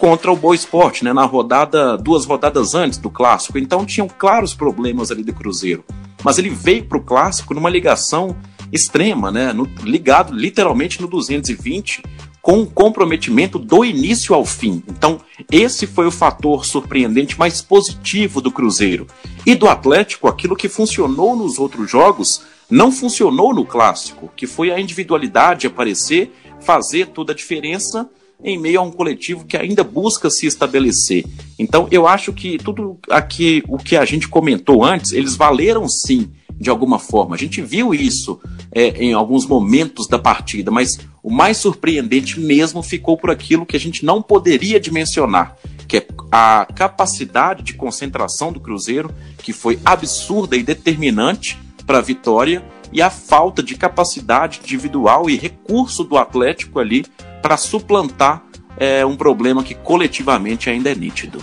contra 0.00 0.32
o 0.32 0.36
Boa 0.36 0.54
Esporte, 0.54 1.04
né, 1.04 1.12
na 1.12 1.26
rodada, 1.26 1.98
duas 1.98 2.24
rodadas 2.24 2.74
antes 2.74 2.98
do 2.98 3.10
clássico. 3.10 3.58
Então 3.58 3.84
tinham 3.84 4.08
claros 4.08 4.54
problemas 4.54 5.10
ali 5.10 5.22
do 5.22 5.34
Cruzeiro. 5.34 5.84
mas 6.24 6.38
ele 6.38 6.48
veio 6.50 6.84
para 6.84 6.98
o 6.98 7.02
clássico 7.02 7.54
numa 7.54 7.68
ligação 7.68 8.34
extrema, 8.72 9.30
né? 9.30 9.52
No, 9.52 9.64
ligado 9.82 10.34
literalmente 10.34 11.00
no 11.00 11.08
220, 11.08 12.02
com 12.42 12.60
um 12.60 12.66
comprometimento 12.66 13.58
do 13.58 13.84
início 13.84 14.34
ao 14.34 14.44
fim. 14.44 14.82
Então, 14.88 15.20
esse 15.50 15.86
foi 15.86 16.06
o 16.06 16.10
fator 16.10 16.64
surpreendente 16.64 17.38
mais 17.38 17.60
positivo 17.60 18.40
do 18.40 18.50
Cruzeiro. 18.50 19.06
E 19.46 19.54
do 19.54 19.68
Atlético, 19.68 20.28
aquilo 20.28 20.56
que 20.56 20.68
funcionou 20.68 21.34
nos 21.34 21.58
outros 21.58 21.90
jogos 21.90 22.42
não 22.70 22.92
funcionou 22.92 23.54
no 23.54 23.64
clássico, 23.64 24.30
que 24.36 24.46
foi 24.46 24.70
a 24.70 24.80
individualidade 24.80 25.66
aparecer, 25.66 26.32
fazer 26.60 27.08
toda 27.08 27.32
a 27.32 27.36
diferença 27.36 28.08
em 28.42 28.58
meio 28.58 28.80
a 28.80 28.82
um 28.82 28.90
coletivo 28.90 29.44
que 29.44 29.56
ainda 29.56 29.84
busca 29.84 30.30
se 30.30 30.46
estabelecer. 30.46 31.24
Então, 31.58 31.86
eu 31.90 32.06
acho 32.06 32.32
que 32.32 32.58
tudo 32.58 32.98
aqui 33.10 33.62
o 33.68 33.76
que 33.76 33.96
a 33.96 34.04
gente 34.04 34.28
comentou 34.28 34.84
antes, 34.84 35.12
eles 35.12 35.36
valeram 35.36 35.88
sim 35.88 36.30
de 36.60 36.68
alguma 36.68 36.98
forma. 36.98 37.34
A 37.34 37.38
gente 37.38 37.62
viu 37.62 37.94
isso 37.94 38.38
é, 38.70 38.88
em 39.02 39.14
alguns 39.14 39.46
momentos 39.46 40.06
da 40.06 40.18
partida, 40.18 40.70
mas 40.70 40.98
o 41.22 41.30
mais 41.30 41.56
surpreendente 41.56 42.38
mesmo 42.38 42.82
ficou 42.82 43.16
por 43.16 43.30
aquilo 43.30 43.64
que 43.64 43.76
a 43.76 43.80
gente 43.80 44.04
não 44.04 44.20
poderia 44.20 44.78
dimensionar, 44.78 45.56
que 45.88 45.98
é 45.98 46.06
a 46.30 46.66
capacidade 46.74 47.62
de 47.62 47.74
concentração 47.74 48.52
do 48.52 48.60
Cruzeiro, 48.60 49.10
que 49.38 49.52
foi 49.52 49.78
absurda 49.84 50.56
e 50.56 50.62
determinante 50.62 51.58
para 51.86 51.98
a 51.98 52.02
vitória, 52.02 52.62
e 52.92 53.00
a 53.00 53.08
falta 53.08 53.62
de 53.62 53.76
capacidade 53.76 54.60
individual 54.62 55.30
e 55.30 55.36
recurso 55.36 56.02
do 56.02 56.18
Atlético 56.18 56.80
ali 56.80 57.04
para 57.42 57.56
suplantar 57.56 58.42
é, 58.76 59.04
um 59.04 59.16
problema 59.16 59.62
que 59.62 59.74
coletivamente 59.74 60.70
ainda 60.70 60.90
é 60.90 60.94
nítido. 60.94 61.42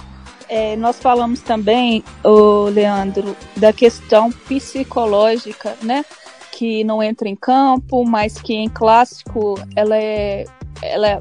É, 0.49 0.75
nós 0.77 0.97
falamos 0.99 1.41
também, 1.41 2.03
o 2.23 2.65
Leandro, 2.65 3.35
da 3.55 3.73
questão 3.73 4.31
psicológica, 4.31 5.75
né? 5.81 6.05
Que 6.51 6.83
não 6.83 7.03
entra 7.03 7.27
em 7.27 7.35
campo, 7.35 8.05
mas 8.05 8.39
que 8.41 8.53
em 8.53 8.69
clássico 8.69 9.55
ela, 9.75 9.97
é, 9.97 10.45
ela 10.81 11.19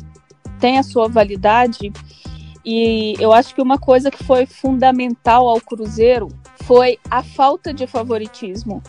tem 0.60 0.78
a 0.78 0.82
sua 0.82 1.08
validade. 1.08 1.92
E 2.64 3.14
eu 3.18 3.32
acho 3.32 3.54
que 3.54 3.60
uma 3.60 3.78
coisa 3.78 4.10
que 4.10 4.22
foi 4.22 4.46
fundamental 4.46 5.48
ao 5.48 5.60
Cruzeiro 5.60 6.28
foi 6.62 6.98
a 7.10 7.22
falta 7.22 7.74
de 7.74 7.86
favoritismo. 7.86 8.82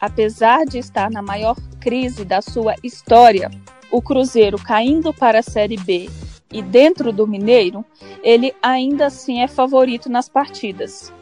Apesar 0.00 0.64
de 0.64 0.78
estar 0.78 1.10
na 1.10 1.22
maior 1.22 1.56
crise 1.80 2.24
da 2.24 2.40
sua 2.40 2.74
história, 2.82 3.50
o 3.90 4.02
Cruzeiro 4.02 4.58
caindo 4.58 5.12
para 5.12 5.40
a 5.40 5.42
Série 5.42 5.76
B 5.76 6.08
e 6.52 6.62
dentro 6.62 7.12
do 7.12 7.26
Mineiro, 7.26 7.84
ele 8.22 8.54
ainda 8.62 9.06
assim 9.06 9.40
é 9.40 9.48
favorito 9.48 10.08
nas 10.08 10.28
partidas. 10.28 11.12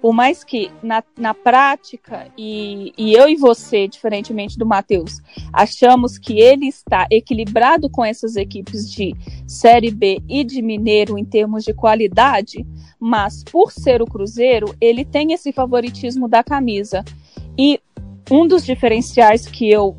Por 0.00 0.12
mais 0.12 0.44
que 0.44 0.70
na, 0.82 1.02
na 1.16 1.32
prática, 1.32 2.28
e, 2.36 2.92
e 2.98 3.14
eu 3.14 3.26
e 3.26 3.36
você, 3.36 3.88
diferentemente 3.88 4.58
do 4.58 4.66
Matheus, 4.66 5.22
achamos 5.50 6.18
que 6.18 6.38
ele 6.38 6.66
está 6.66 7.06
equilibrado 7.10 7.88
com 7.88 8.04
essas 8.04 8.36
equipes 8.36 8.90
de 8.90 9.14
Série 9.46 9.90
B 9.90 10.20
e 10.28 10.44
de 10.44 10.60
Mineiro 10.60 11.16
em 11.16 11.24
termos 11.24 11.64
de 11.64 11.72
qualidade, 11.72 12.66
mas 13.00 13.42
por 13.44 13.72
ser 13.72 14.02
o 14.02 14.06
Cruzeiro, 14.06 14.74
ele 14.78 15.06
tem 15.06 15.32
esse 15.32 15.52
favoritismo 15.52 16.28
da 16.28 16.44
camisa. 16.44 17.02
E 17.58 17.80
um 18.30 18.46
dos 18.46 18.62
diferenciais 18.62 19.46
que 19.46 19.70
eu 19.70 19.96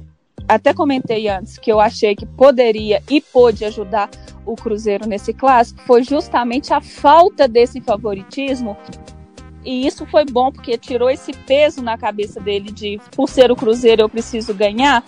até 0.48 0.74
comentei 0.74 1.28
antes 1.28 1.58
que 1.58 1.72
eu 1.72 1.80
achei 1.80 2.16
que 2.16 2.25
poderia 2.25 3.02
e 3.10 3.20
pôde 3.22 3.66
ajudar 3.66 4.10
o 4.46 4.56
Cruzeiro 4.56 5.08
nesse 5.08 5.34
clássico 5.34 5.82
foi 5.82 6.04
justamente 6.04 6.74
a 6.74 6.82
falta 6.82 7.48
desse 7.48 7.82
favoritismo. 7.82 8.78
E 9.64 9.88
isso 9.88 10.06
foi 10.06 10.25
bom 10.25 10.52
porque 10.52 10.78
tirou 10.78 11.10
esse 11.10 11.34
peso 11.34 11.82
na 11.82 11.98
cabeça 11.98 12.40
dele 12.40 12.72
de 12.72 13.00
por 13.16 13.28
ser 13.28 13.52
o 13.52 13.56
Cruzeiro 13.56 14.04
eu 14.04 14.10
preciso 14.10 14.54
ganhar 14.54 15.04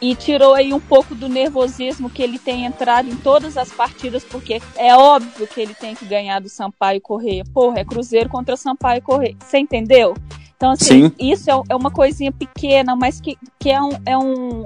e 0.00 0.14
tirou 0.14 0.54
aí 0.54 0.72
um 0.72 0.80
pouco 0.80 1.14
do 1.14 1.28
nervosismo 1.28 2.08
que 2.08 2.22
ele 2.22 2.38
tem 2.38 2.64
entrado 2.64 3.08
em 3.08 3.16
todas 3.16 3.56
as 3.56 3.70
partidas, 3.70 4.24
porque 4.24 4.62
é 4.76 4.96
óbvio 4.96 5.46
que 5.46 5.60
ele 5.60 5.74
tem 5.74 5.94
que 5.94 6.04
ganhar 6.04 6.40
do 6.40 6.48
Sampaio 6.48 7.00
Correia. 7.00 7.44
Porra, 7.52 7.80
é 7.80 7.84
Cruzeiro 7.84 8.28
contra 8.28 8.56
Sampaio 8.56 9.02
Correia. 9.02 9.36
Você 9.40 9.58
entendeu? 9.58 10.14
Então, 10.58 10.72
assim, 10.72 11.04
Sim. 11.04 11.12
isso 11.20 11.48
é, 11.48 11.62
é, 11.68 11.76
uma 11.76 11.88
coisinha 11.88 12.32
pequena, 12.32 12.96
mas 12.96 13.20
que, 13.20 13.38
que 13.60 13.70
é, 13.70 13.80
um, 13.80 13.90
é 14.04 14.18
um, 14.18 14.64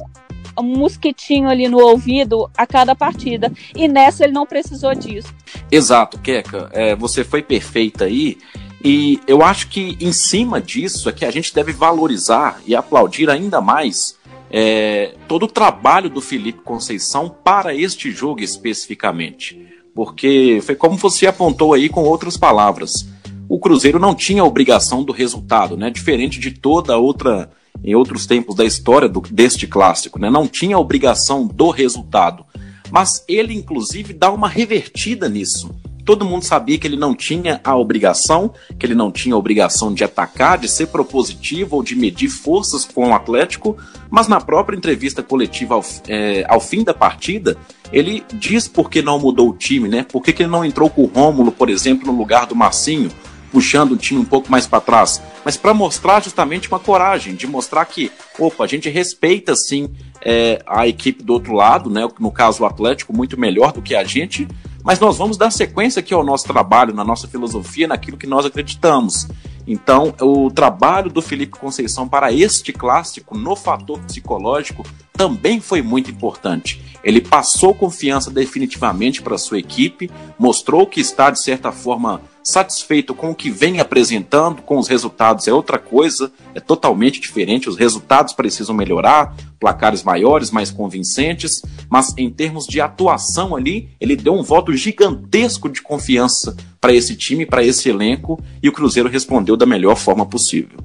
um 0.59 0.63
mosquitinho 0.63 1.51
ali 1.51 1.69
no 1.69 1.79
ouvido 1.79 2.51
a 2.57 2.67
cada 2.67 2.95
partida. 2.95 3.53
E 3.77 3.87
nessa 3.87 4.25
ele 4.25 4.33
não 4.33 4.47
precisou 4.47 4.95
disso. 4.95 5.29
Exato, 5.71 6.19
Keka. 6.19 6.71
É, 6.73 6.97
você 6.97 7.23
foi 7.23 7.43
perfeita 7.43 8.07
aí. 8.07 8.39
E 8.83 9.21
eu 9.27 9.43
acho 9.43 9.69
que 9.69 9.99
em 10.01 10.13
cima 10.15 10.63
disso 10.63 11.11
é 11.11 11.13
que 11.13 11.27
a 11.27 11.31
gente 11.31 11.55
deve 11.55 11.73
valorizar 11.73 12.63
e 12.67 12.75
aplaudir 12.75 13.29
ainda 13.29 13.61
mais 13.61 14.17
é, 14.51 15.15
todo 15.29 15.43
o 15.43 15.49
trabalho 15.49 16.09
do 16.09 16.23
Felipe 16.23 16.63
Conceição 16.63 17.29
para 17.29 17.75
este 17.75 18.11
jogo 18.11 18.41
especificamente. 18.41 19.61
Porque 19.95 20.59
foi 20.63 20.75
como 20.75 20.97
você 20.97 21.27
apontou 21.27 21.75
aí 21.75 21.91
com 21.91 22.03
outras 22.03 22.39
palavras 22.39 23.07
o 23.53 23.59
Cruzeiro 23.59 23.99
não 23.99 24.15
tinha 24.15 24.43
obrigação 24.43 25.05
do 25.05 25.13
resultado, 25.13 25.77
né? 25.77 25.91
Diferente 25.91 26.41
de 26.41 26.53
toda 26.53 26.97
outra 26.97 27.51
em 27.85 27.95
outros 27.95 28.25
tempos 28.25 28.55
da 28.55 28.65
história 28.65 29.07
do, 29.07 29.21
deste 29.21 29.67
clássico, 29.67 30.19
né? 30.19 30.31
Não 30.31 30.49
tinha 30.49 30.79
obrigação 30.79 31.47
do 31.47 31.69
resultado, 31.69 32.47
mas 32.91 33.23
ele 33.29 33.53
inclusive 33.53 34.15
dá 34.15 34.31
uma 34.31 34.49
revertida 34.49 35.29
nisso. 35.29 35.71
Todo 36.03 36.25
mundo 36.25 36.47
sabia 36.47 36.79
que 36.79 36.87
ele 36.87 36.97
não 36.97 37.15
tinha 37.15 37.61
a 37.63 37.77
obrigação, 37.77 38.55
que 38.79 38.87
ele 38.87 38.95
não 38.95 39.13
tinha 39.13 39.35
a 39.35 39.39
obrigação 39.39 39.93
de 39.93 40.03
atacar, 40.03 40.57
de 40.57 40.67
ser 40.67 40.87
propositivo 40.87 41.77
ou 41.77 41.83
de 41.83 41.95
medir 41.95 42.31
forças 42.31 42.87
com 42.87 43.11
o 43.11 43.15
Atlético, 43.15 43.77
mas 44.11 44.29
na 44.29 44.41
própria 44.41 44.77
entrevista 44.77 45.23
coletiva 45.23 45.75
ao, 45.75 45.85
é, 46.09 46.43
ao 46.49 46.59
fim 46.59 46.83
da 46.83 46.95
partida, 46.95 47.59
ele 47.93 48.25
diz 48.33 48.67
por 48.67 48.89
que 48.89 49.03
não 49.03 49.19
mudou 49.19 49.51
o 49.51 49.57
time, 49.57 49.91
né? 49.91 50.07
Por 50.11 50.23
que, 50.23 50.33
que 50.33 50.43
ele 50.43 50.51
não 50.51 50.65
entrou 50.65 50.89
com 50.89 51.03
o 51.03 51.07
Rômulo, 51.07 51.53
por 51.53 51.69
exemplo, 51.69 52.11
no 52.11 52.17
lugar 52.17 52.47
do 52.47 52.57
Marcinho? 52.57 53.11
Puxando 53.53 53.93
o 53.93 53.97
time 53.97 54.19
um 54.19 54.25
pouco 54.25 54.51
mais 54.51 54.67
para 54.67 54.81
trás, 54.81 55.23
mas 55.45 55.57
para 55.57 55.75
mostrar 55.75 56.23
justamente 56.23 56.69
uma 56.69 56.81
coragem, 56.81 57.35
de 57.35 57.47
mostrar 57.47 57.85
que, 57.85 58.11
opa, 58.39 58.65
a 58.65 58.67
gente 58.67 58.89
respeita 58.89 59.55
sim 59.55 59.91
é, 60.23 60.63
a 60.67 60.89
equipe 60.89 61.23
do 61.23 61.35
outro 61.35 61.53
lado, 61.53 61.91
né, 61.91 62.09
no 62.19 62.31
caso 62.33 62.63
o 62.63 62.67
Atlético, 62.67 63.15
muito 63.15 63.39
melhor 63.39 63.73
do 63.73 63.83
que 63.83 63.95
a 63.95 64.03
gente, 64.03 64.49
mas 64.83 64.99
nós 64.99 65.19
vamos 65.19 65.37
dar 65.37 65.51
sequência 65.51 66.01
aqui 66.01 66.13
ao 66.13 66.25
nosso 66.25 66.45
trabalho, 66.45 66.95
na 66.95 67.05
nossa 67.05 67.29
filosofia, 67.29 67.87
naquilo 67.87 68.17
que 68.17 68.27
nós 68.27 68.45
acreditamos. 68.45 69.29
Então, 69.67 70.13
o 70.21 70.51
trabalho 70.51 71.09
do 71.09 71.23
Felipe 71.23 71.57
Conceição 71.57 72.09
para 72.09 72.33
este 72.33 72.73
clássico 72.73 73.39
no 73.39 73.55
fator 73.55 74.01
psicológico 74.01 74.83
também 75.13 75.61
foi 75.61 75.83
muito 75.83 76.11
importante. 76.11 76.83
Ele 77.05 77.21
passou 77.21 77.75
confiança 77.75 78.31
definitivamente 78.31 79.23
para 79.23 79.39
sua 79.39 79.59
equipe, 79.59 80.11
mostrou 80.39 80.87
que 80.87 81.01
está 81.01 81.31
de 81.31 81.41
certa 81.41 81.71
forma 81.71 82.21
satisfeito 82.43 83.15
com 83.15 83.31
o 83.31 83.35
que 83.35 83.51
vem 83.51 83.81
apresentando, 83.81 84.63
com 84.63 84.79
os 84.79 84.89
resultados 84.89 85.47
é 85.47 85.53
outra 85.53 85.79
coisa, 85.79 86.33
é 86.55 86.61
totalmente 86.61 87.21
diferente. 87.21 87.69
Os 87.69 87.77
resultados 87.77 88.33
precisam 88.33 88.75
melhorar, 88.75 89.35
placares 89.61 90.03
maiores, 90.03 90.51
mais 90.51 90.71
convincentes, 90.71 91.63
mas 91.89 92.13
em 92.19 92.31
termos 92.31 92.67
de 92.67 92.81
atuação 92.81 93.55
ali, 93.55 93.91
ele 94.01 94.17
deu 94.17 94.35
um 94.35 94.43
voto 94.43 94.75
gigantesco 94.75 95.69
de 95.69 95.81
confiança 95.81 96.57
para 96.81 96.93
esse 96.93 97.15
time, 97.15 97.47
para 97.47 97.65
esse 97.65 97.89
elenco, 97.89 98.43
e 98.63 98.69
o 98.69 98.73
Cruzeiro 98.73 99.09
respondeu 99.09 99.57
da 99.57 99.67
melhor 99.67 99.97
forma 99.97 100.27
possível. 100.27 100.79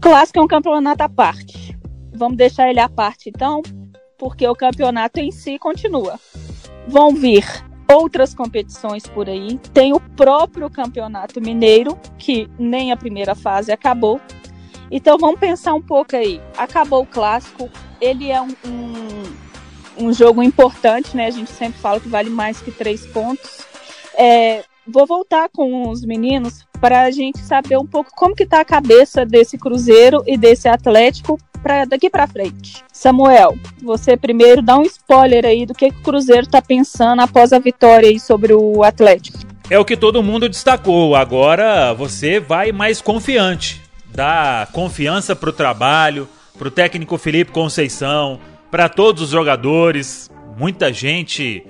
Clássico 0.00 0.38
é 0.38 0.42
um 0.42 0.48
campeonato 0.48 1.02
à 1.02 1.08
parte. 1.08 1.76
Vamos 2.14 2.36
deixar 2.36 2.68
ele 2.68 2.80
à 2.80 2.88
parte 2.88 3.28
então, 3.28 3.62
porque 4.18 4.46
o 4.46 4.54
campeonato 4.54 5.20
em 5.20 5.30
si 5.30 5.58
continua. 5.58 6.18
Vão 6.86 7.14
vir 7.14 7.44
outras 7.90 8.34
competições 8.34 9.06
por 9.06 9.28
aí. 9.28 9.58
Tem 9.72 9.92
o 9.92 10.00
próprio 10.00 10.68
Campeonato 10.68 11.40
Mineiro, 11.40 11.98
que 12.18 12.48
nem 12.58 12.92
a 12.92 12.96
primeira 12.96 13.34
fase 13.34 13.72
acabou. 13.72 14.20
Então 14.90 15.18
vamos 15.18 15.40
pensar 15.40 15.74
um 15.74 15.82
pouco 15.82 16.16
aí. 16.16 16.40
Acabou 16.56 17.02
o 17.02 17.06
clássico, 17.06 17.68
ele 18.00 18.30
é 18.30 18.40
um, 18.40 18.54
um, 18.66 20.06
um 20.06 20.12
jogo 20.12 20.42
importante, 20.42 21.16
né? 21.16 21.26
A 21.26 21.30
gente 21.30 21.50
sempre 21.50 21.78
fala 21.80 22.00
que 22.00 22.08
vale 22.08 22.30
mais 22.30 22.60
que 22.60 22.70
três 22.70 23.06
pontos. 23.06 23.66
É, 24.16 24.64
vou 24.86 25.06
voltar 25.06 25.48
com 25.50 25.88
os 25.88 26.04
meninos 26.04 26.66
para 26.80 27.02
a 27.02 27.10
gente 27.10 27.38
saber 27.40 27.76
um 27.76 27.86
pouco 27.86 28.10
como 28.16 28.34
que 28.34 28.44
está 28.44 28.60
a 28.60 28.64
cabeça 28.64 29.24
desse 29.26 29.58
Cruzeiro 29.58 30.22
e 30.26 30.36
desse 30.36 30.68
Atlético 30.68 31.38
para 31.68 31.84
daqui 31.84 32.08
para 32.08 32.26
frente. 32.26 32.82
Samuel, 32.90 33.54
você 33.82 34.16
primeiro 34.16 34.62
dá 34.62 34.78
um 34.78 34.84
spoiler 34.84 35.44
aí 35.44 35.66
do 35.66 35.74
que, 35.74 35.90
que 35.90 35.98
o 35.98 36.02
Cruzeiro 36.02 36.44
está 36.44 36.62
pensando 36.62 37.20
após 37.20 37.52
a 37.52 37.58
vitória 37.58 38.08
aí 38.08 38.18
sobre 38.18 38.54
o 38.54 38.82
Atlético. 38.82 39.38
É 39.68 39.78
o 39.78 39.84
que 39.84 39.94
todo 39.94 40.22
mundo 40.22 40.48
destacou. 40.48 41.14
Agora 41.14 41.92
você 41.92 42.40
vai 42.40 42.72
mais 42.72 43.02
confiante. 43.02 43.82
Dá 44.06 44.66
confiança 44.72 45.36
pro 45.36 45.52
trabalho, 45.52 46.26
pro 46.56 46.70
técnico 46.70 47.18
Felipe 47.18 47.52
Conceição, 47.52 48.40
para 48.70 48.88
todos 48.88 49.24
os 49.24 49.28
jogadores, 49.28 50.30
muita 50.56 50.90
gente 50.90 51.62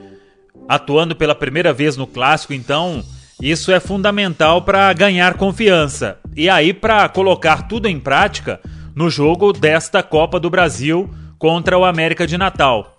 atuando 0.69 1.17
pela 1.17 1.35
primeira 1.35 1.73
vez 1.73 1.97
no 1.97 2.07
clássico, 2.07 2.53
então 2.53 3.03
isso 3.43 3.73
é 3.73 3.81
fundamental 3.81 4.63
para 4.63 4.93
ganhar 4.93 5.35
confiança. 5.35 6.19
E 6.37 6.49
aí 6.49 6.73
para 6.73 7.09
colocar 7.09 7.67
tudo 7.67 7.89
em 7.89 7.99
prática, 7.99 8.61
no 8.99 9.09
jogo 9.09 9.53
desta 9.53 10.03
Copa 10.03 10.41
do 10.41 10.51
Brasil 10.51 11.09
contra 11.39 11.79
o 11.79 11.85
América 11.85 12.27
de 12.27 12.37
Natal. 12.37 12.97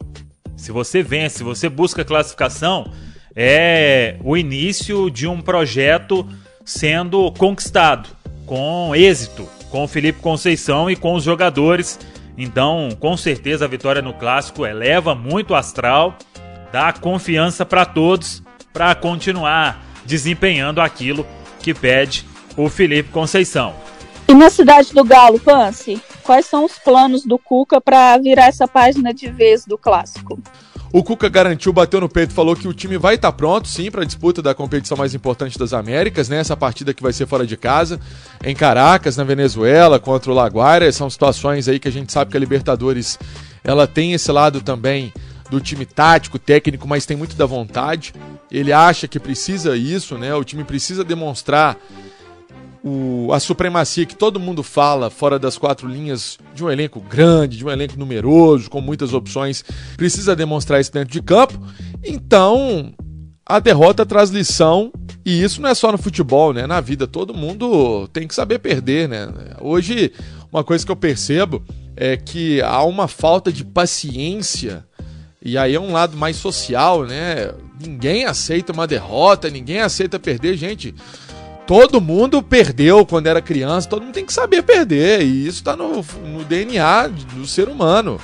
Se 0.56 0.72
você 0.72 1.04
vence, 1.04 1.40
se 1.40 1.44
você 1.44 1.68
busca 1.68 2.06
classificação, 2.06 2.90
é 3.36 4.16
o 4.24 4.38
início 4.38 5.10
de 5.10 5.28
um 5.28 5.42
projeto 5.42 6.26
sendo 6.64 7.30
conquistado 7.34 8.08
com 8.46 8.96
êxito, 8.96 9.46
com 9.70 9.84
o 9.84 9.88
Felipe 9.90 10.22
Conceição 10.22 10.90
e 10.90 10.96
com 10.96 11.16
os 11.16 11.26
jogadores. 11.26 12.00
Então, 12.38 12.88
com 12.98 13.18
certeza 13.18 13.66
a 13.66 13.68
vitória 13.68 14.02
no 14.02 14.14
clássico 14.14 14.66
eleva 14.66 15.14
muito 15.14 15.52
o 15.52 15.56
astral, 15.56 16.18
dá 16.72 16.94
confiança 16.94 17.66
para 17.66 17.84
todos 17.84 18.42
para 18.72 18.96
continuar 18.96 19.86
desempenhando 20.06 20.80
aquilo 20.80 21.28
que 21.62 21.74
pede 21.74 22.24
o 22.56 22.70
Felipe 22.70 23.10
Conceição. 23.10 23.76
E 24.30 24.34
na 24.36 24.52
cidade 24.52 24.94
do 24.94 25.04
Galo, 25.04 25.40
Pance, 25.40 26.00
quais 26.22 26.46
são 26.46 26.64
os 26.64 26.74
planos 26.78 27.26
do 27.26 27.40
Cuca 27.40 27.82
para 27.82 28.16
virar 28.20 28.46
essa 28.46 28.68
página 28.68 29.12
de 29.12 29.28
vez 29.28 29.66
do 29.66 29.76
clássico? 29.76 30.40
O 30.94 31.04
Cuca 31.04 31.28
garantiu, 31.28 31.74
bateu 31.74 32.00
no 32.00 32.08
peito, 32.08 32.32
falou 32.32 32.56
que 32.56 32.68
o 32.68 32.74
time 32.74 32.96
vai 32.96 33.16
estar 33.16 33.32
tá 33.32 33.36
pronto, 33.36 33.68
sim, 33.68 33.90
para 33.90 34.04
a 34.04 34.06
disputa 34.06 34.40
da 34.40 34.54
competição 34.54 34.96
mais 34.96 35.16
importante 35.16 35.58
das 35.58 35.74
Américas, 35.74 36.30
né? 36.30 36.38
Essa 36.38 36.56
partida 36.56 36.94
que 36.94 37.02
vai 37.02 37.12
ser 37.12 37.26
fora 37.26 37.44
de 37.44 37.58
casa, 37.58 38.00
em 38.46 38.56
Caracas, 38.56 39.18
na 39.18 39.24
Venezuela, 39.24 40.00
contra 40.00 40.32
o 40.32 40.36
Laguaira. 40.36 40.92
São 40.92 41.10
situações 41.10 41.68
aí 41.68 41.80
que 41.80 41.88
a 41.88 41.92
gente 41.92 42.12
sabe 42.12 42.30
que 42.30 42.38
a 42.38 42.40
Libertadores 42.40 43.18
ela 43.64 43.88
tem 43.88 44.14
esse 44.14 44.32
lado 44.32 44.62
também 44.62 45.12
do 45.50 45.60
time 45.60 45.88
tático, 45.88 46.38
técnico, 46.38 46.88
mas 46.88 47.04
tem 47.04 47.18
muito 47.18 47.36
da 47.36 47.48
vontade. 47.48 48.14
Ele 48.52 48.72
acha 48.72 49.08
que 49.08 49.20
precisa 49.20 49.76
isso, 49.76 50.20
né? 50.20 50.36
O 50.36 50.44
time 50.44 50.64
precisa 50.64 51.04
demonstrar 51.04 51.78
o, 52.84 53.32
a 53.34 53.40
supremacia 53.40 54.06
que 54.06 54.16
todo 54.16 54.40
mundo 54.40 54.64
fala 54.64 55.10
fora 55.10 55.38
das 55.38 55.58
quatro 55.58 55.88
linhas 55.88 56.38
de 56.54 56.64
um 56.64 56.72
elenco 56.72 57.00
grande, 57.00 57.58
de 57.58 57.66
um 57.66 57.70
elenco 57.70 57.98
numeroso, 57.98 58.70
com 58.70 58.82
muitas 58.82 59.14
opções, 59.14 59.64
precisa 59.98 60.36
demonstrar 60.36 60.80
isso 60.80 60.92
dentro 60.92 61.12
de 61.12 61.22
campo. 61.22 61.60
Então, 62.04 62.94
a 63.46 63.60
derrota 63.60 64.06
traz 64.06 64.30
lição 64.30 64.92
e 65.26 65.44
isso 65.44 65.62
não 65.62 65.70
é 65.70 65.76
só 65.76 65.92
no 65.92 65.98
futebol, 65.98 66.54
né? 66.54 66.66
Na 66.66 66.80
vida 66.80 67.06
todo 67.06 67.34
mundo 67.34 68.08
tem 68.10 68.28
que 68.28 68.36
saber 68.36 68.60
perder, 68.60 69.10
né? 69.10 69.28
Hoje, 69.60 70.14
uma 70.52 70.64
coisa 70.64 70.86
que 70.86 70.92
eu 70.92 70.96
percebo 70.96 71.64
é 71.96 72.16
que 72.16 72.62
há 72.62 72.84
uma 72.84 73.08
falta 73.08 73.52
de 73.52 73.66
paciência 73.66 74.86
e 75.42 75.58
aí 75.58 75.74
é 75.74 75.80
um 75.80 75.92
lado 75.92 76.18
mais 76.18 76.36
social, 76.36 77.06
né? 77.06 77.52
Ninguém 77.82 78.26
aceita 78.26 78.74
uma 78.74 78.86
derrota, 78.86 79.50
ninguém 79.50 79.80
aceita 79.80 80.20
perder, 80.20 80.58
gente. 80.58 80.94
Todo 81.70 82.02
mundo 82.02 82.42
perdeu 82.42 83.06
quando 83.06 83.28
era 83.28 83.44
criança, 83.44 83.88
todo 83.88 84.02
mundo 84.02 84.16
tem 84.16 84.26
que 84.26 84.34
saber 84.34 84.64
perder, 84.64 85.22
e 85.22 85.46
isso 85.46 85.60
está 85.60 85.76
no, 85.76 86.04
no 86.26 86.44
DNA 86.44 87.10
do 87.36 87.46
ser 87.46 87.70
humano. 87.70 88.20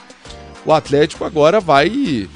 O 0.65 0.73
Atlético 0.73 1.23
agora 1.23 1.59
vai 1.59 2.27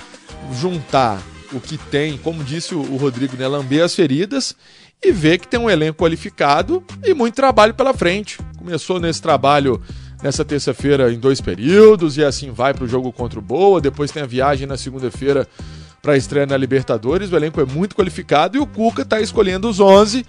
juntar 0.54 1.20
o 1.51 1.60
que 1.60 1.80
tem, 1.80 2.16
como 2.16 2.44
disse 2.44 2.75
o 2.75 2.96
Rodrigo, 2.96 3.36
né, 3.36 3.48
lamber 3.48 3.84
as 3.84 3.96
feridas 3.96 4.56
e 5.04 5.12
ver 5.12 5.39
que 5.39 5.48
tem 5.48 5.60
um 5.60 5.68
elenco 5.68 5.98
qualificado 5.98 6.84
e 7.04 7.12
muito 7.16 7.34
trabalho 7.34 7.74
pela 7.74 7.92
frente. 7.92 8.38
Começou 8.56 9.00
nesse 9.00 9.20
trabalho 9.20 9.82
nessa 10.22 10.46
terça-feira 10.46 11.12
em 11.12 11.18
dois 11.18 11.42
períodos 11.42 12.18
e 12.18 12.24
assim 12.24 12.51
vai 12.51 12.72
para 12.72 12.84
o 12.84 12.88
jogo 12.88 13.12
contra 13.12 13.39
o 13.39 13.42
Boa. 13.42 13.82
Depois 13.82 14.12
tem 14.12 14.22
a 14.22 14.28
viagem 14.28 14.68
na 14.68 14.78
segunda-feira 14.78 15.48
para 16.04 16.13
a 16.13 16.18
estreia 16.18 16.46
na 16.46 16.56
Libertadores. 16.56 17.32
O 17.32 17.36
elenco 17.36 17.60
é 17.60 17.66
muito 17.66 17.96
qualificado 17.96 18.58
e 18.58 18.60
o 18.60 18.68
Cuca 18.68 19.01
está 19.01 19.20
escolhendo 19.20 19.68
os 19.68 19.80
11 19.80 20.24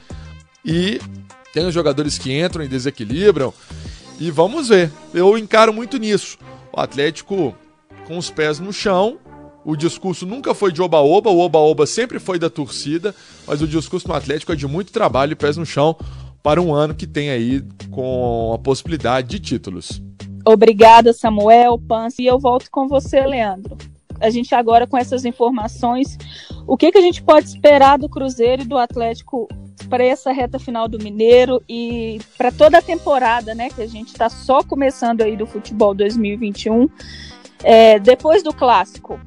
e 0.64 1.00
tem 1.52 1.67
os 1.67 1.75
jogadores 1.75 2.19
que 2.19 2.33
entram 2.33 2.64
e 2.64 2.69
desequilibram. 2.69 3.52
E 4.19 4.31
vamos 4.31 4.69
ver. 4.69 4.90
Eu 5.14 5.37
encaro 5.38 5.73
muito 5.73 5.97
nisso. 5.97 6.38
O 6.73 6.81
Atlético 6.81 7.55
com 8.07 8.19
os 8.19 8.31
pés 8.31 8.59
no 8.59 8.73
chão. 8.73 9.19
O 9.64 9.76
discurso 9.76 10.25
nunca 10.26 10.55
foi 10.55 10.73
de 10.73 10.81
oba-oba, 10.81 11.31
o 11.31 11.38
oba-oba 11.38 11.87
sempre 11.87 12.19
foi 12.19 12.38
da 12.38 12.49
torcida, 12.49 13.14
mas 13.47 13.61
o 13.61 13.69
discurso 13.69 14.08
no 14.08 14.15
Atlético 14.15 14.52
é 14.52 14.56
de 14.56 14.67
muito 14.67 14.91
trabalho 14.91 15.32
e 15.32 15.37
pés 15.37 15.56
no 15.58 15.67
chão 15.67 15.95
para 16.43 16.63
um 16.63 16.75
ano 16.75 16.95
que 16.95 17.06
tem 17.06 17.30
aí 17.30 17.63
com 17.91 18.52
a 18.54 18.58
possibilidade 18.58 19.28
de 19.28 19.39
títulos. 19.39 20.02
Obrigada, 20.47 21.13
Samuel, 21.13 21.78
Pance, 21.78 22.23
e 22.23 22.26
eu 22.26 22.39
volto 22.39 22.71
com 22.71 22.89
você, 22.89 23.21
Leandro. 23.21 23.76
A 24.19 24.30
gente 24.30 24.54
agora 24.54 24.87
com 24.87 24.97
essas 24.97 25.25
informações, 25.25 26.19
o 26.67 26.76
que, 26.76 26.91
que 26.91 26.99
a 26.99 27.02
gente 27.02 27.23
pode 27.23 27.49
esperar 27.49 27.99
do 27.99 28.08
Cruzeiro 28.08 28.63
e 28.63 28.67
do 28.67 28.78
Atlético 28.78 29.47
para 29.88 30.04
essa 30.04 30.32
reta 30.32 30.58
final 30.58 30.88
do 30.88 30.99
Mineiro 30.99 31.62
e 31.69 32.21
para 32.36 32.50
toda 32.52 32.78
a 32.78 32.82
temporada, 32.82 33.54
né? 33.54 33.71
Que 33.71 33.82
a 33.82 33.86
gente 33.86 34.08
está 34.08 34.28
só 34.28 34.62
começando 34.62 35.23
aí 35.23 35.36
do 35.36 35.47
futebol 35.47 35.95
2021, 35.95 36.88
é, 37.62 37.99
depois 37.99 38.43
do 38.43 38.52
clássico. 38.52 39.21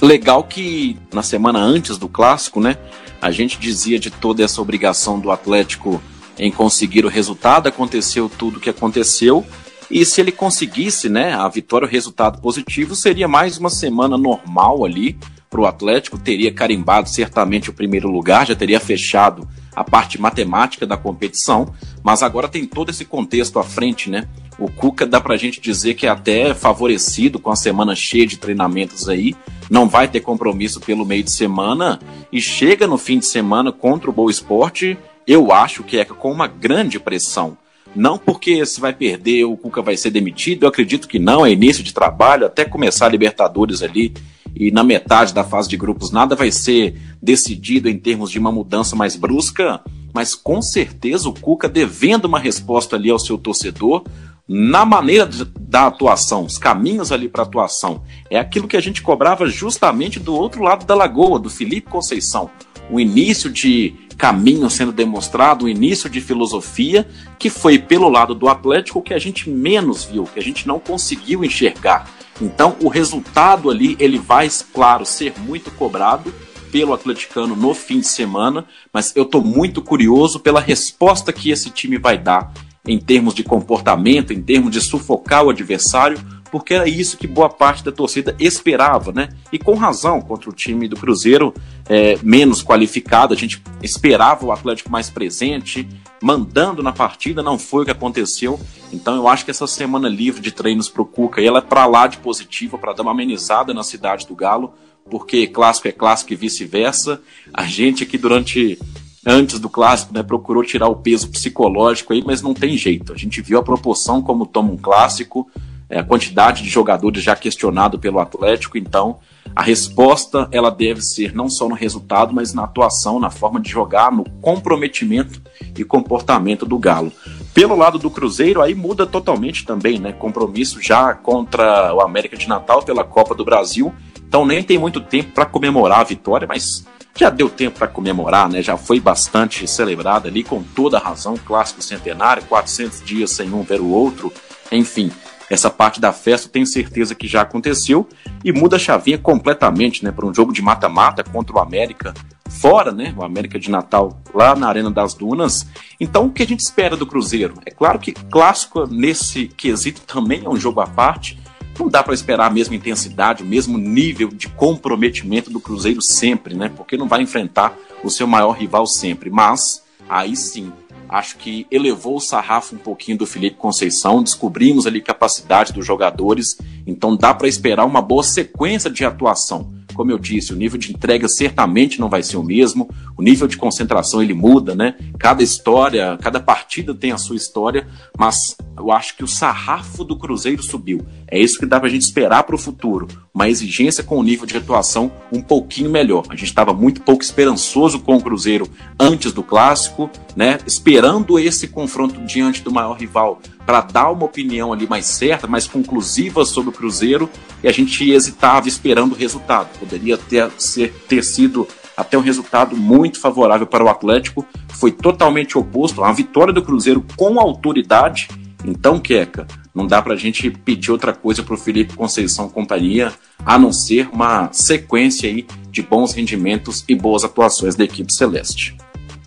Legal 0.00 0.44
que 0.44 0.98
na 1.12 1.22
semana 1.22 1.58
antes 1.58 1.98
do 1.98 2.08
clássico, 2.08 2.60
né? 2.60 2.76
A 3.20 3.30
gente 3.30 3.58
dizia 3.58 3.98
de 3.98 4.10
toda 4.10 4.42
essa 4.42 4.60
obrigação 4.60 5.20
do 5.20 5.30
Atlético 5.30 6.02
em 6.38 6.50
conseguir 6.50 7.04
o 7.04 7.08
resultado, 7.08 7.68
aconteceu 7.68 8.28
tudo 8.28 8.56
o 8.56 8.60
que 8.60 8.70
aconteceu. 8.70 9.46
E 9.90 10.04
se 10.04 10.20
ele 10.20 10.32
conseguisse, 10.32 11.08
né, 11.08 11.34
a 11.34 11.46
vitória, 11.48 11.86
o 11.86 11.90
resultado 11.90 12.40
positivo, 12.40 12.96
seria 12.96 13.28
mais 13.28 13.58
uma 13.58 13.68
semana 13.68 14.16
normal 14.16 14.84
ali 14.84 15.18
para 15.50 15.60
o 15.60 15.66
Atlético, 15.66 16.18
teria 16.18 16.50
carimbado 16.50 17.10
certamente 17.10 17.68
o 17.68 17.74
primeiro 17.74 18.10
lugar, 18.10 18.46
já 18.46 18.56
teria 18.56 18.80
fechado 18.80 19.46
a 19.74 19.82
parte 19.82 20.20
matemática 20.20 20.86
da 20.86 20.96
competição, 20.96 21.72
mas 22.02 22.22
agora 22.22 22.48
tem 22.48 22.66
todo 22.66 22.90
esse 22.90 23.04
contexto 23.04 23.58
à 23.58 23.64
frente, 23.64 24.10
né? 24.10 24.28
O 24.58 24.70
Cuca 24.70 25.06
dá 25.06 25.20
pra 25.20 25.36
gente 25.36 25.60
dizer 25.60 25.94
que 25.94 26.06
é 26.06 26.10
até 26.10 26.54
favorecido 26.54 27.38
com 27.38 27.50
a 27.50 27.56
semana 27.56 27.94
cheia 27.94 28.26
de 28.26 28.36
treinamentos 28.36 29.08
aí, 29.08 29.34
não 29.70 29.88
vai 29.88 30.06
ter 30.08 30.20
compromisso 30.20 30.80
pelo 30.80 31.06
meio 31.06 31.22
de 31.22 31.30
semana 31.30 31.98
e 32.30 32.40
chega 32.40 32.86
no 32.86 32.98
fim 32.98 33.18
de 33.18 33.26
semana 33.26 33.72
contra 33.72 34.10
o 34.10 34.12
Boa 34.12 34.30
Esporte 34.30 34.98
eu 35.26 35.52
acho 35.52 35.82
que 35.82 35.98
é 35.98 36.04
com 36.04 36.30
uma 36.30 36.46
grande 36.46 36.98
pressão. 36.98 37.56
Não 37.94 38.16
porque 38.16 38.64
se 38.64 38.80
vai 38.80 38.92
perder, 38.92 39.44
o 39.44 39.56
Cuca 39.56 39.82
vai 39.82 39.96
ser 39.96 40.10
demitido, 40.10 40.64
eu 40.64 40.68
acredito 40.68 41.06
que 41.06 41.18
não, 41.18 41.44
é 41.44 41.52
início 41.52 41.82
de 41.82 41.92
trabalho, 41.92 42.46
até 42.46 42.64
começar 42.64 43.06
a 43.06 43.10
Libertadores 43.10 43.82
ali, 43.82 44.14
e 44.54 44.70
na 44.70 44.82
metade 44.82 45.32
da 45.32 45.44
fase 45.44 45.68
de 45.68 45.76
grupos 45.76 46.10
nada 46.10 46.36
vai 46.36 46.50
ser 46.50 46.94
decidido 47.20 47.88
em 47.88 47.98
termos 47.98 48.30
de 48.30 48.38
uma 48.38 48.52
mudança 48.52 48.94
mais 48.96 49.16
brusca, 49.16 49.80
mas 50.12 50.34
com 50.34 50.60
certeza 50.60 51.28
o 51.28 51.34
Cuca 51.34 51.68
devendo 51.68 52.26
uma 52.26 52.38
resposta 52.38 52.96
ali 52.96 53.10
ao 53.10 53.18
seu 53.18 53.38
torcedor, 53.38 54.04
na 54.46 54.84
maneira 54.84 55.26
de, 55.26 55.44
da 55.44 55.86
atuação, 55.86 56.44
os 56.44 56.58
caminhos 56.58 57.12
ali 57.12 57.28
para 57.28 57.42
atuação. 57.42 58.02
É 58.28 58.38
aquilo 58.38 58.68
que 58.68 58.76
a 58.76 58.80
gente 58.80 59.00
cobrava 59.00 59.46
justamente 59.46 60.18
do 60.18 60.34
outro 60.34 60.62
lado 60.62 60.84
da 60.84 60.94
lagoa, 60.94 61.38
do 61.38 61.48
Felipe 61.48 61.88
Conceição. 61.88 62.50
O 62.90 63.00
início 63.00 63.48
de 63.48 63.94
caminho 64.22 64.70
sendo 64.70 64.92
demonstrado, 64.92 65.64
o 65.64 65.68
início 65.68 66.08
de 66.08 66.20
filosofia, 66.20 67.08
que 67.40 67.50
foi 67.50 67.76
pelo 67.76 68.08
lado 68.08 68.36
do 68.36 68.48
Atlético 68.48 69.02
que 69.02 69.12
a 69.12 69.18
gente 69.18 69.50
menos 69.50 70.04
viu, 70.04 70.28
que 70.32 70.38
a 70.38 70.42
gente 70.42 70.68
não 70.68 70.78
conseguiu 70.78 71.44
enxergar. 71.44 72.08
Então, 72.40 72.76
o 72.80 72.86
resultado 72.86 73.68
ali, 73.68 73.96
ele 73.98 74.20
vai, 74.20 74.48
claro, 74.72 75.04
ser 75.04 75.34
muito 75.40 75.72
cobrado 75.72 76.32
pelo 76.70 76.94
atleticano 76.94 77.56
no 77.56 77.74
fim 77.74 77.98
de 77.98 78.06
semana, 78.06 78.64
mas 78.92 79.12
eu 79.16 79.24
estou 79.24 79.42
muito 79.42 79.82
curioso 79.82 80.38
pela 80.38 80.60
resposta 80.60 81.32
que 81.32 81.50
esse 81.50 81.70
time 81.70 81.98
vai 81.98 82.16
dar 82.16 82.54
em 82.86 83.00
termos 83.00 83.34
de 83.34 83.42
comportamento, 83.42 84.32
em 84.32 84.40
termos 84.40 84.70
de 84.70 84.80
sufocar 84.80 85.44
o 85.44 85.50
adversário, 85.50 86.16
porque 86.52 86.74
era 86.74 86.86
isso 86.86 87.16
que 87.16 87.26
boa 87.26 87.48
parte 87.48 87.82
da 87.82 87.90
torcida 87.90 88.36
esperava, 88.38 89.10
né? 89.10 89.30
E 89.50 89.58
com 89.58 89.74
razão, 89.74 90.20
contra 90.20 90.50
o 90.50 90.52
time 90.52 90.86
do 90.86 90.96
Cruzeiro 90.96 91.54
é, 91.88 92.18
menos 92.22 92.62
qualificado, 92.62 93.32
a 93.32 93.36
gente 93.36 93.62
esperava 93.82 94.44
o 94.44 94.52
Atlético 94.52 94.90
mais 94.90 95.08
presente, 95.08 95.88
mandando 96.22 96.82
na 96.82 96.92
partida, 96.92 97.42
não 97.42 97.58
foi 97.58 97.82
o 97.82 97.84
que 97.86 97.90
aconteceu. 97.90 98.60
Então 98.92 99.16
eu 99.16 99.26
acho 99.26 99.46
que 99.46 99.50
essa 99.50 99.66
semana 99.66 100.10
livre 100.10 100.42
de 100.42 100.52
treinos 100.52 100.90
para 100.90 101.00
o 101.00 101.06
Cuca, 101.06 101.40
ela 101.40 101.60
é 101.60 101.62
para 101.62 101.86
lá 101.86 102.06
de 102.06 102.18
positiva, 102.18 102.76
para 102.76 102.92
dar 102.92 103.02
uma 103.02 103.12
amenizada 103.12 103.72
na 103.72 103.82
cidade 103.82 104.26
do 104.26 104.34
Galo, 104.34 104.74
porque 105.10 105.46
clássico 105.46 105.88
é 105.88 105.92
clássico 105.92 106.34
e 106.34 106.36
vice-versa. 106.36 107.22
A 107.50 107.64
gente 107.64 108.02
aqui 108.02 108.18
durante 108.18 108.78
antes 109.24 109.58
do 109.58 109.70
clássico, 109.70 110.12
né, 110.12 110.22
procurou 110.22 110.62
tirar 110.62 110.88
o 110.88 110.96
peso 110.96 111.30
psicológico 111.30 112.12
aí, 112.12 112.22
mas 112.22 112.42
não 112.42 112.52
tem 112.52 112.76
jeito. 112.76 113.10
A 113.12 113.16
gente 113.16 113.40
viu 113.40 113.58
a 113.58 113.62
proporção 113.62 114.20
como 114.20 114.44
toma 114.44 114.70
um 114.70 114.76
clássico, 114.76 115.48
é, 115.92 115.98
a 115.98 116.02
quantidade 116.02 116.62
de 116.62 116.70
jogadores 116.70 117.22
já 117.22 117.36
questionado 117.36 117.98
pelo 117.98 118.18
Atlético, 118.18 118.78
então 118.78 119.18
a 119.54 119.62
resposta 119.62 120.48
ela 120.50 120.70
deve 120.70 121.02
ser 121.02 121.34
não 121.34 121.50
só 121.50 121.68
no 121.68 121.74
resultado, 121.74 122.32
mas 122.32 122.54
na 122.54 122.64
atuação, 122.64 123.20
na 123.20 123.28
forma 123.28 123.60
de 123.60 123.70
jogar, 123.70 124.10
no 124.10 124.24
comprometimento 124.40 125.42
e 125.76 125.84
comportamento 125.84 126.64
do 126.64 126.78
Galo. 126.78 127.12
Pelo 127.52 127.76
lado 127.76 127.98
do 127.98 128.10
Cruzeiro, 128.10 128.62
aí 128.62 128.74
muda 128.74 129.06
totalmente 129.06 129.66
também, 129.66 129.98
né? 129.98 130.12
Compromisso 130.12 130.80
já 130.80 131.12
contra 131.12 131.94
o 131.94 132.00
América 132.00 132.38
de 132.38 132.48
Natal 132.48 132.82
pela 132.82 133.04
Copa 133.04 133.34
do 133.34 133.44
Brasil. 133.44 133.92
Então 134.26 134.46
nem 134.46 134.62
tem 134.62 134.78
muito 134.78 134.98
tempo 135.02 135.32
para 135.32 135.44
comemorar 135.44 136.00
a 136.00 136.04
vitória, 136.04 136.48
mas 136.48 136.86
já 137.14 137.28
deu 137.28 137.50
tempo 137.50 137.78
para 137.78 137.86
comemorar, 137.88 138.48
né? 138.48 138.62
Já 138.62 138.78
foi 138.78 138.98
bastante 138.98 139.68
celebrada 139.68 140.28
ali 140.28 140.42
com 140.42 140.62
toda 140.62 140.96
a 140.96 141.00
razão, 141.00 141.36
clássico 141.36 141.82
centenário, 141.82 142.42
400 142.44 143.04
dias 143.04 143.30
sem 143.30 143.52
um 143.52 143.62
ver 143.62 143.82
o 143.82 143.90
outro, 143.90 144.32
enfim, 144.70 145.12
essa 145.52 145.68
parte 145.68 146.00
da 146.00 146.14
festa, 146.14 146.48
tenho 146.48 146.66
certeza 146.66 147.14
que 147.14 147.28
já 147.28 147.42
aconteceu 147.42 148.08
e 148.42 148.50
muda 148.50 148.76
a 148.76 148.78
chavinha 148.78 149.18
completamente, 149.18 150.02
né, 150.02 150.10
para 150.10 150.24
um 150.24 150.32
jogo 150.32 150.50
de 150.50 150.62
mata-mata 150.62 151.22
contra 151.22 151.54
o 151.54 151.58
América 151.58 152.14
fora, 152.48 152.90
né, 152.90 153.14
o 153.14 153.22
América 153.22 153.58
de 153.58 153.70
Natal 153.70 154.18
lá 154.32 154.54
na 154.54 154.66
Arena 154.66 154.90
das 154.90 155.12
Dunas. 155.12 155.66
Então, 156.00 156.24
o 156.24 156.32
que 156.32 156.42
a 156.42 156.46
gente 156.46 156.60
espera 156.60 156.96
do 156.96 157.06
Cruzeiro? 157.06 157.54
É 157.66 157.70
claro 157.70 157.98
que 157.98 158.12
clássico 158.12 158.86
nesse 158.86 159.46
quesito 159.48 160.00
também 160.02 160.42
é 160.42 160.48
um 160.48 160.56
jogo 160.56 160.80
à 160.80 160.86
parte. 160.86 161.38
Não 161.78 161.88
dá 161.88 162.02
para 162.02 162.14
esperar 162.14 162.46
a 162.46 162.50
mesma 162.50 162.74
intensidade, 162.74 163.42
o 163.42 163.46
mesmo 163.46 163.76
nível 163.76 164.28
de 164.28 164.48
comprometimento 164.48 165.50
do 165.50 165.60
Cruzeiro 165.60 166.00
sempre, 166.00 166.54
né? 166.54 166.70
Porque 166.74 166.96
não 166.96 167.08
vai 167.08 167.20
enfrentar 167.22 167.74
o 168.04 168.10
seu 168.10 168.26
maior 168.26 168.52
rival 168.52 168.86
sempre. 168.86 169.30
Mas 169.30 169.82
aí 170.08 170.36
sim, 170.36 170.72
acho 171.12 171.36
que 171.36 171.66
elevou 171.70 172.16
o 172.16 172.20
sarrafo 172.20 172.74
um 172.74 172.78
pouquinho 172.78 173.18
do 173.18 173.26
Felipe 173.26 173.58
Conceição, 173.58 174.22
descobrimos 174.22 174.86
ali 174.86 174.98
capacidade 175.00 175.70
dos 175.70 175.86
jogadores, 175.86 176.56
então 176.86 177.14
dá 177.14 177.34
para 177.34 177.46
esperar 177.46 177.84
uma 177.84 178.00
boa 178.00 178.22
sequência 178.22 178.90
de 178.90 179.04
atuação. 179.04 179.70
Como 179.94 180.10
eu 180.10 180.18
disse, 180.18 180.52
o 180.52 180.56
nível 180.56 180.78
de 180.78 180.92
entrega 180.92 181.28
certamente 181.28 182.00
não 182.00 182.08
vai 182.08 182.22
ser 182.22 182.36
o 182.36 182.42
mesmo, 182.42 182.88
o 183.16 183.22
nível 183.22 183.46
de 183.46 183.56
concentração 183.56 184.22
ele 184.22 184.34
muda, 184.34 184.74
né? 184.74 184.94
Cada 185.18 185.42
história, 185.42 186.18
cada 186.20 186.40
partida 186.40 186.94
tem 186.94 187.12
a 187.12 187.18
sua 187.18 187.36
história, 187.36 187.86
mas 188.18 188.56
eu 188.76 188.90
acho 188.90 189.16
que 189.16 189.24
o 189.24 189.28
sarrafo 189.28 190.04
do 190.04 190.18
Cruzeiro 190.18 190.62
subiu. 190.62 191.04
É 191.28 191.38
isso 191.38 191.58
que 191.58 191.66
dá 191.66 191.78
pra 191.78 191.88
gente 191.88 192.02
esperar 192.02 192.42
para 192.44 192.54
o 192.54 192.58
futuro. 192.58 193.06
Uma 193.32 193.48
exigência 193.48 194.02
com 194.02 194.18
o 194.18 194.22
nível 194.22 194.46
de 194.46 194.56
atuação 194.56 195.12
um 195.32 195.40
pouquinho 195.40 195.90
melhor. 195.90 196.24
A 196.28 196.34
gente 196.34 196.48
estava 196.48 196.72
muito 196.72 197.02
pouco 197.02 197.22
esperançoso 197.22 198.00
com 198.00 198.16
o 198.16 198.22
Cruzeiro 198.22 198.68
antes 198.98 199.32
do 199.32 199.42
clássico, 199.42 200.10
né? 200.34 200.58
Esperando 200.66 201.38
esse 201.38 201.68
confronto 201.68 202.20
diante 202.24 202.62
do 202.62 202.72
maior 202.72 202.94
rival 202.94 203.40
para 203.66 203.80
dar 203.80 204.10
uma 204.10 204.24
opinião 204.24 204.72
ali 204.72 204.86
mais 204.86 205.06
certa, 205.06 205.46
mais 205.46 205.66
conclusiva 205.66 206.44
sobre 206.44 206.70
o 206.70 206.72
Cruzeiro, 206.72 207.28
e 207.62 207.68
a 207.68 207.72
gente 207.72 208.10
hesitava 208.10 208.68
esperando 208.68 209.12
o 209.12 209.16
resultado. 209.16 209.68
Poderia 209.78 210.18
ter, 210.18 210.50
ser, 210.58 210.92
ter 211.08 211.22
sido 211.22 211.66
até 211.96 212.16
um 212.16 212.22
resultado 212.22 212.76
muito 212.76 213.20
favorável 213.20 213.66
para 213.66 213.84
o 213.84 213.88
Atlético, 213.88 214.46
foi 214.68 214.90
totalmente 214.90 215.56
oposto. 215.56 216.02
A 216.02 216.12
vitória 216.12 216.52
do 216.52 216.62
Cruzeiro 216.62 217.04
com 217.16 217.38
autoridade. 217.38 218.28
Então, 218.64 218.98
Queca, 218.98 219.46
não 219.74 219.86
dá 219.86 220.00
para 220.00 220.14
a 220.14 220.16
gente 220.16 220.50
pedir 220.50 220.90
outra 220.90 221.12
coisa 221.12 221.42
para 221.42 221.54
o 221.54 221.58
Felipe 221.58 221.94
Conceição 221.94 222.48
companhia, 222.48 223.12
a 223.44 223.58
não 223.58 223.72
ser 223.72 224.08
uma 224.12 224.52
sequência 224.52 225.28
aí 225.28 225.46
de 225.70 225.82
bons 225.82 226.12
rendimentos 226.12 226.84
e 226.88 226.94
boas 226.94 227.24
atuações 227.24 227.74
da 227.74 227.84
equipe 227.84 228.12
celeste. 228.12 228.76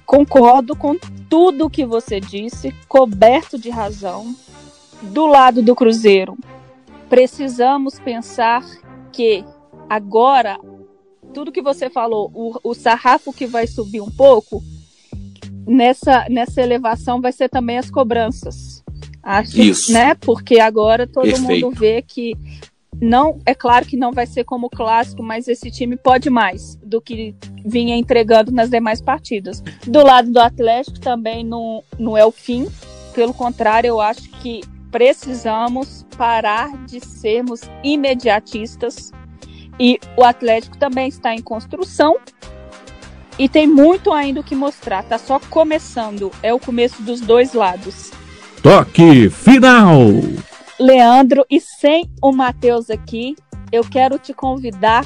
Concordo 0.06 0.76
com 0.76 0.96
tudo 1.36 1.70
que 1.70 1.86
você 1.86 2.18
disse, 2.22 2.74
coberto 2.88 3.60
de 3.60 3.70
razão. 3.70 4.34
Do 5.02 5.28
lado 5.28 5.62
do 5.62 5.76
Cruzeiro, 5.76 6.38
precisamos 7.10 8.00
pensar 8.00 8.66
que 9.12 9.44
agora 9.90 10.58
tudo 11.34 11.52
que 11.52 11.62
você 11.62 11.90
falou, 11.90 12.32
o, 12.34 12.58
o 12.64 12.74
sarrafo 12.74 13.34
que 13.34 13.46
vai 13.46 13.68
subir 13.68 14.00
um 14.00 14.10
pouco, 14.10 14.64
nessa, 15.68 16.26
nessa 16.30 16.62
elevação 16.62 17.20
vai 17.20 17.34
ser 17.34 17.50
também 17.50 17.78
as 17.78 17.92
cobranças. 17.92 18.82
Acho, 19.22 19.62
Isso. 19.62 19.92
né? 19.92 20.16
Porque 20.16 20.62
agora 20.62 21.06
todo 21.06 21.26
Perfeito. 21.26 21.66
mundo 21.66 21.78
vê 21.78 22.02
que 22.02 22.34
não, 23.02 23.42
é 23.46 23.54
claro 23.54 23.86
que 23.86 23.98
não 23.98 24.14
vai 24.14 24.26
ser 24.26 24.46
como 24.46 24.68
o 24.68 24.70
clássico, 24.70 25.22
mas 25.22 25.50
esse 25.50 25.70
time 25.70 25.98
pode 25.98 26.30
mais 26.30 26.78
do 26.78 27.02
que 27.02 27.36
vinha 27.66 27.96
entregando 27.96 28.52
nas 28.52 28.70
demais 28.70 29.02
partidas. 29.02 29.64
Do 29.86 30.04
lado 30.04 30.32
do 30.32 30.40
Atlético 30.40 31.00
também 31.00 31.44
não, 31.44 31.84
não 31.98 32.18
é 32.18 32.26
o 32.26 32.32
fim, 32.32 32.68
pelo 33.16 33.34
contrário, 33.34 33.88
eu 33.88 34.02
acho 34.02 34.30
que 34.42 34.62
precisamos 34.92 36.06
parar 36.18 36.86
de 36.86 37.00
sermos 37.00 37.62
imediatistas 37.82 39.12
e 39.80 40.00
o 40.18 40.24
Atlético 40.24 40.78
também 40.78 41.08
está 41.08 41.34
em 41.34 41.42
construção 41.42 42.18
e 43.40 43.48
tem 43.50 43.68
muito 43.68 44.12
ainda 44.12 44.42
o 44.42 44.44
que 44.44 44.56
mostrar. 44.56 45.04
Tá 45.04 45.18
só 45.18 45.40
começando, 45.40 46.30
é 46.44 46.54
o 46.54 46.60
começo 46.60 47.02
dos 47.02 47.22
dois 47.22 47.54
lados. 47.54 48.12
Toque 48.62 49.30
final! 49.30 50.00
Leandro, 50.78 51.46
e 51.50 51.62
sem 51.62 52.10
o 52.22 52.34
Matheus 52.34 52.90
aqui, 52.90 53.36
eu 53.72 53.84
quero 53.84 54.20
te 54.20 54.34
convidar 54.34 55.06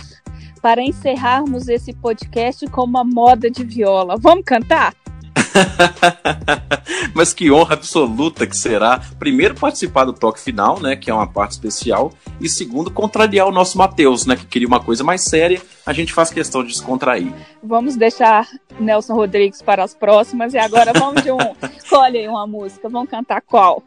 para 0.61 0.83
encerrarmos 0.83 1.67
esse 1.67 1.93
podcast 1.93 2.67
com 2.67 2.83
uma 2.83 3.03
moda 3.03 3.49
de 3.49 3.63
viola. 3.63 4.15
Vamos 4.17 4.43
cantar? 4.45 4.93
Mas 7.13 7.33
que 7.33 7.51
honra 7.51 7.73
absoluta 7.73 8.45
que 8.45 8.55
será, 8.55 9.01
primeiro, 9.17 9.55
participar 9.55 10.05
do 10.05 10.13
toque 10.13 10.39
final, 10.39 10.79
né? 10.79 10.95
Que 10.95 11.09
é 11.09 11.13
uma 11.13 11.27
parte 11.27 11.51
especial, 11.51 12.11
e 12.39 12.49
segundo, 12.49 12.91
contrariar 12.91 13.47
o 13.47 13.51
nosso 13.51 13.77
Matheus, 13.77 14.25
né? 14.25 14.35
Que 14.35 14.45
queria 14.45 14.67
uma 14.67 14.79
coisa 14.79 15.03
mais 15.03 15.21
séria, 15.21 15.61
a 15.85 15.93
gente 15.93 16.13
faz 16.13 16.29
questão 16.29 16.63
de 16.63 16.69
descontrair. 16.69 17.31
Vamos 17.63 17.95
deixar 17.95 18.47
Nelson 18.79 19.13
Rodrigues 19.13 19.61
para 19.61 19.83
as 19.83 19.93
próximas, 19.93 20.53
e 20.53 20.57
agora 20.57 20.93
vamos 20.93 21.23
de 21.23 21.31
um. 21.31 21.37
Escolhe 21.77 22.19
aí 22.19 22.27
uma 22.27 22.45
música, 22.47 22.89
vamos 22.89 23.09
cantar 23.09 23.41
qual? 23.41 23.83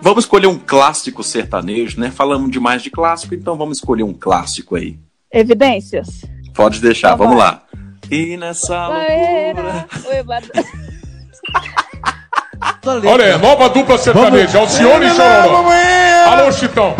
Vamos 0.00 0.24
escolher 0.24 0.48
um 0.48 0.58
clássico 0.58 1.22
sertanejo, 1.22 2.00
né? 2.00 2.10
Falamos 2.10 2.50
demais 2.50 2.82
de 2.82 2.90
clássico, 2.90 3.34
então 3.34 3.56
vamos 3.56 3.78
escolher 3.78 4.02
um 4.02 4.12
clássico 4.12 4.74
aí. 4.74 4.98
Evidências? 5.32 6.08
Pode 6.54 6.80
deixar, 6.80 7.14
Então 7.14 7.26
vamos 7.26 7.36
vai. 7.42 7.52
lá. 7.52 7.62
E 8.10 8.36
nessa 8.36 8.88
loucura. 8.88 9.86
Olha 12.84 13.24
aí, 13.24 13.38
nova 13.38 13.68
dupla 13.68 13.96
sertaneja, 13.96 14.58
Alcione 14.58 15.06
e 15.06 15.10
Chororó. 15.10 15.64
Alô, 16.26 16.52
Chitão. 16.52 16.94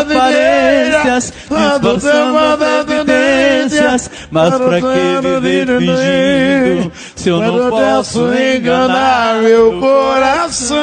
aparências, 0.00 1.32
disfarçando 1.32 2.38
as 2.38 2.60
evidências, 2.80 4.10
mas 4.30 4.54
pra 4.56 4.80
que 4.80 5.20
viver 5.40 5.66
fingindo, 5.78 6.92
se 7.14 7.28
eu 7.28 7.40
não 7.40 7.70
posso 7.70 8.32
enganar 8.34 9.36
meu 9.42 9.78
coração? 9.80 10.76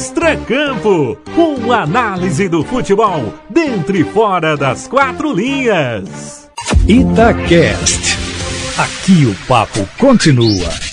Extracampo, 0.00 1.18
uma 1.36 1.82
análise 1.82 2.48
do 2.48 2.64
futebol 2.64 3.34
dentro 3.50 3.94
e 3.94 4.02
fora 4.02 4.56
das 4.56 4.88
quatro 4.88 5.30
linhas. 5.30 6.48
Itacast. 6.88 8.16
Aqui 8.78 9.26
o 9.26 9.34
papo 9.46 9.86
continua. 9.98 10.89